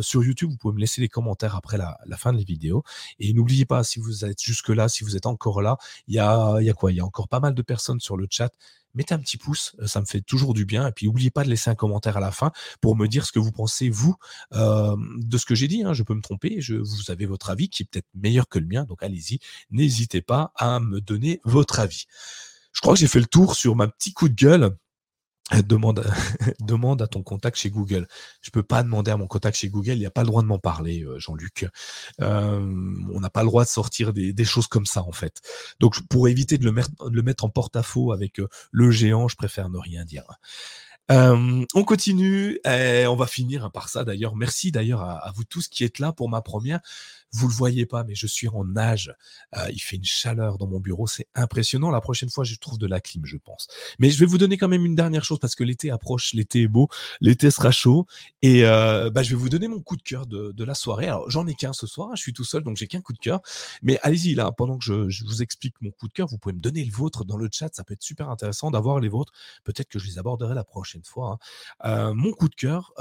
[0.00, 2.82] sur YouTube, vous pouvez me laisser les commentaires après la, la fin de la vidéo.
[3.18, 5.76] Et n'oubliez pas, si vous êtes jusque-là, si vous êtes encore là,
[6.08, 6.92] il y a, y a quoi?
[6.92, 8.52] Il y a encore pas mal de personnes sur le chat.
[8.94, 10.86] Mettez un petit pouce, euh, ça me fait toujours du bien.
[10.88, 13.32] Et puis n'oubliez pas de laisser un commentaire à la fin pour me dire ce
[13.32, 14.14] que vous pensez, vous,
[14.54, 15.82] euh, de ce que j'ai dit.
[15.84, 15.92] Hein.
[15.92, 18.66] Je peux me tromper, je, vous avez votre avis qui est peut-être meilleur que le
[18.66, 18.84] mien.
[18.84, 19.38] Donc allez-y,
[19.70, 22.06] n'hésitez pas à me donner votre avis.
[22.72, 24.76] Je crois que j'ai fait le tour sur ma petit coup de gueule.
[25.52, 26.04] Demande,
[26.60, 28.06] demande à ton contact chez Google.
[28.40, 30.42] Je peux pas demander à mon contact chez Google, il n'y a pas le droit
[30.42, 31.66] de m'en parler, euh, Jean-Luc.
[32.20, 32.60] Euh,
[33.12, 35.40] on n'a pas le droit de sortir des, choses comme ça, en fait.
[35.80, 39.36] Donc, pour éviter de le mettre, le mettre en porte-à-faux avec euh, le géant, je
[39.36, 40.24] préfère ne rien dire.
[41.10, 44.36] on continue, et on va finir par ça d'ailleurs.
[44.36, 46.80] Merci d'ailleurs à, vous tous qui êtes là pour ma première.
[47.34, 49.12] Vous le voyez pas, mais je suis en nage.
[49.56, 51.90] Euh, il fait une chaleur dans mon bureau, c'est impressionnant.
[51.90, 53.66] La prochaine fois, je trouve de la clim, je pense.
[53.98, 56.62] Mais je vais vous donner quand même une dernière chose parce que l'été approche, l'été
[56.62, 56.88] est beau,
[57.20, 58.06] l'été sera chaud,
[58.40, 61.08] et euh, bah, je vais vous donner mon coup de cœur de, la soirée.
[61.08, 63.18] Alors j'en ai qu'un ce soir, je suis tout seul, donc j'ai qu'un coup de
[63.18, 63.40] cœur.
[63.82, 66.60] Mais allez-y là, pendant que je, vous explique mon coup de cœur, vous pouvez me
[66.60, 67.74] donner le vôtre dans le chat.
[67.74, 69.32] Ça peut être super intéressant d'avoir les vôtres.
[69.64, 71.38] Peut-être que je les aborderai la prochaine fois.
[71.82, 71.90] Hein.
[71.90, 72.92] Euh, mon coup de cœur,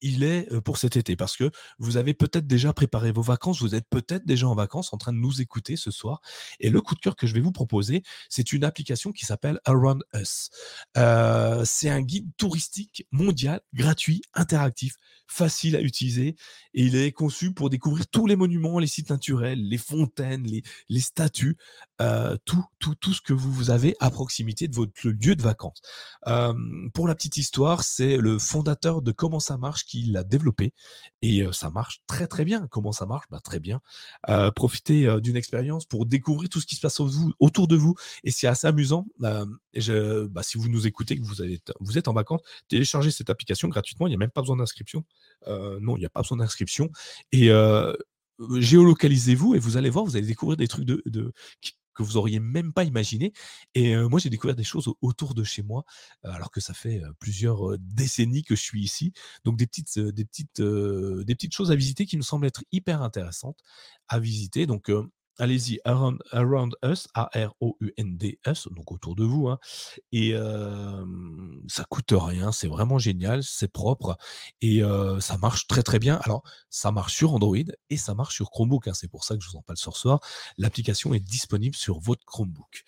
[0.00, 3.74] il est pour cet été parce que vous avez peut-être déjà préparé vos vacances, vous
[3.74, 6.20] êtes peut-être déjà en vacances en train de nous écouter ce soir.
[6.60, 9.60] Et le coup de cœur que je vais vous proposer, c'est une application qui s'appelle
[9.64, 10.50] Around Us.
[10.94, 14.94] c'est un guide touristique mondial, gratuit, interactif,
[15.26, 16.36] facile à utiliser
[16.74, 20.62] et il est conçu pour découvrir tous les monuments, les sites naturels, les fontaines, les,
[20.88, 21.56] les statues,
[22.44, 25.80] tout, tout, tout ce que vous avez à proximité de votre lieu de vacances.
[26.94, 30.72] pour la petite histoire, c'est le fondateur de Comment ça marche l'a développé
[31.22, 32.66] et ça marche très très bien.
[32.68, 33.26] Comment ça marche?
[33.30, 33.80] Bah, Très bien.
[34.54, 37.00] profitez d'une expérience pour découvrir tout ce qui se passe
[37.38, 37.94] autour de vous
[38.24, 39.06] et c'est assez amusant.
[39.74, 43.30] Je, bah, si vous nous écoutez, que vous, êtes, vous êtes en vacances, téléchargez cette
[43.30, 44.06] application gratuitement.
[44.06, 45.04] Il n'y a même pas besoin d'inscription.
[45.46, 46.90] non, il n'y a pas besoin d'inscription.
[47.32, 47.50] Et
[48.58, 51.02] géolocalisez-vous et vous allez voir, vous allez découvrir des trucs de
[51.96, 53.32] que vous auriez même pas imaginé.
[53.74, 55.84] Et moi, j'ai découvert des choses autour de chez moi,
[56.22, 59.12] alors que ça fait plusieurs décennies que je suis ici.
[59.44, 63.02] Donc des petites, des petites, des petites choses à visiter qui me semblent être hyper
[63.02, 63.58] intéressantes
[64.08, 64.66] à visiter.
[64.66, 64.90] Donc
[65.38, 69.48] allez-y, around, Us, A-R-O-U-N-D-S, donc autour de vous.
[69.48, 69.58] Hein.
[70.12, 70.34] Et
[71.68, 74.16] ça coûte rien, c'est vraiment génial, c'est propre
[74.60, 74.82] et
[75.20, 76.20] ça marche très très bien.
[76.24, 77.56] Alors, ça marche sur Android
[77.90, 78.88] et ça marche sur Chromebook.
[78.88, 80.20] Hein, c'est pour ça que je vous en parle ce soir.
[80.58, 82.84] L'application est disponible sur votre Chromebook.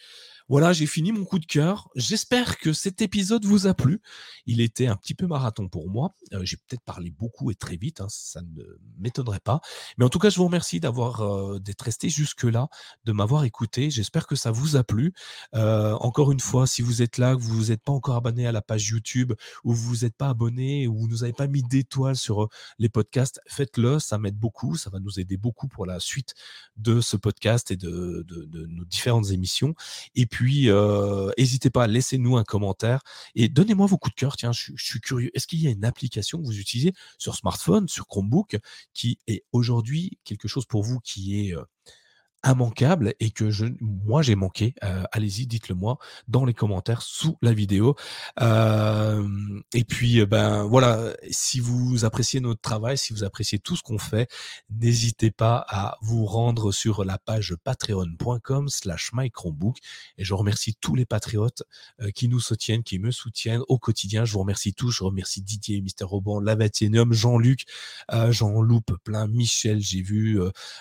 [0.48, 1.90] Voilà, j'ai fini mon coup de cœur.
[1.94, 4.00] J'espère que cet épisode vous a plu.
[4.46, 6.14] Il était un petit peu marathon pour moi.
[6.32, 8.62] Euh, j'ai peut-être parlé beaucoup et très vite, hein, ça ne
[8.98, 9.60] m'étonnerait pas.
[9.98, 12.68] Mais en tout cas, je vous remercie d'avoir euh, d'être resté jusque-là,
[13.04, 13.90] de m'avoir écouté.
[13.90, 15.12] J'espère que ça vous a plu.
[15.54, 18.52] Euh, encore une fois, si vous êtes là, que vous n'êtes pas encore abonné à
[18.52, 19.34] la page YouTube,
[19.64, 23.98] ou vous n'êtes pas abonné, ou vous n'avez pas mis d'étoiles sur les podcasts, faites-le.
[23.98, 24.76] Ça m'aide beaucoup.
[24.76, 26.34] Ça va nous aider beaucoup pour la suite
[26.78, 28.24] de ce podcast et de,
[28.68, 29.74] nos différentes émissions.
[30.38, 30.70] Puis,
[31.36, 33.00] n'hésitez pas, laissez-nous un commentaire
[33.34, 34.36] et donnez-moi vos coups de cœur.
[34.36, 35.32] Tiens, je, suis curieux.
[35.34, 38.56] Est-ce qu'il y a une application que vous utilisez sur smartphone, sur Chromebook,
[38.94, 41.56] qui est aujourd'hui quelque chose pour vous qui est
[42.44, 47.36] immanquable et que je, moi j'ai manqué, euh, allez-y, dites-le moi dans les commentaires sous
[47.42, 47.96] la vidéo.
[48.40, 49.26] Euh,
[49.74, 53.82] et puis, euh, ben voilà, si vous appréciez notre travail, si vous appréciez tout ce
[53.82, 54.30] qu'on fait,
[54.70, 59.76] n'hésitez pas à vous rendre sur la page patreon.com slash mychromebook.
[60.16, 61.64] Et je remercie tous les patriotes
[62.14, 64.24] qui nous soutiennent, qui me soutiennent au quotidien.
[64.24, 64.90] Je vous remercie tous.
[64.92, 67.64] Je remercie Didier, Mister Roban, Lavatienium, Jean-Luc,
[68.30, 70.38] Jean Loupe, plein, Michel, j'ai vu.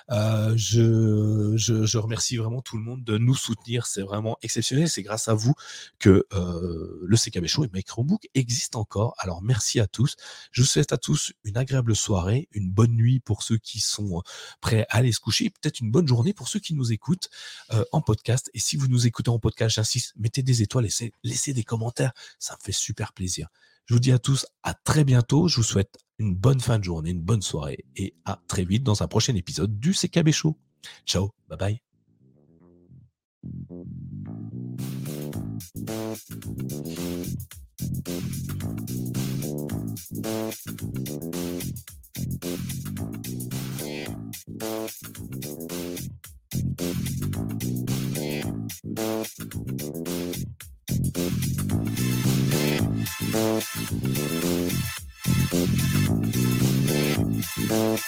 [0.10, 3.86] je je, remercie vraiment tout le monde de nous soutenir.
[3.86, 4.90] C'est vraiment exceptionnel.
[4.90, 5.54] C'est grâce à vous
[6.00, 9.16] que euh, le CKB Show et Microbook existent encore.
[9.20, 10.16] Alors merci à tous.
[10.52, 14.22] Je vous souhaite à tous une agréable soirée, une bonne nuit pour ceux qui sont
[14.62, 17.30] prêts à aller se coucher, peut-être une bonne journée pour ceux qui nous écoutent
[17.72, 18.50] euh, en podcast.
[18.54, 22.12] Et si vous nous écoutez en podcast, j'insiste, mettez des étoiles, laissez, laissez des commentaires.
[22.40, 23.48] Ça me fait super plaisir.
[23.86, 25.48] Je vous dis à tous à très bientôt.
[25.48, 28.84] Je vous souhaite une bonne fin de journée, une bonne soirée et à très vite
[28.84, 30.58] dans un prochain épisode du CKB Show.
[31.06, 31.80] Ciao, bye bye.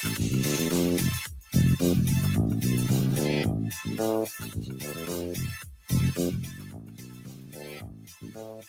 [0.02, 1.39] Thank you.
[1.52, 1.64] ハハ
[3.98, 4.26] ハ
[8.36, 8.60] ハ!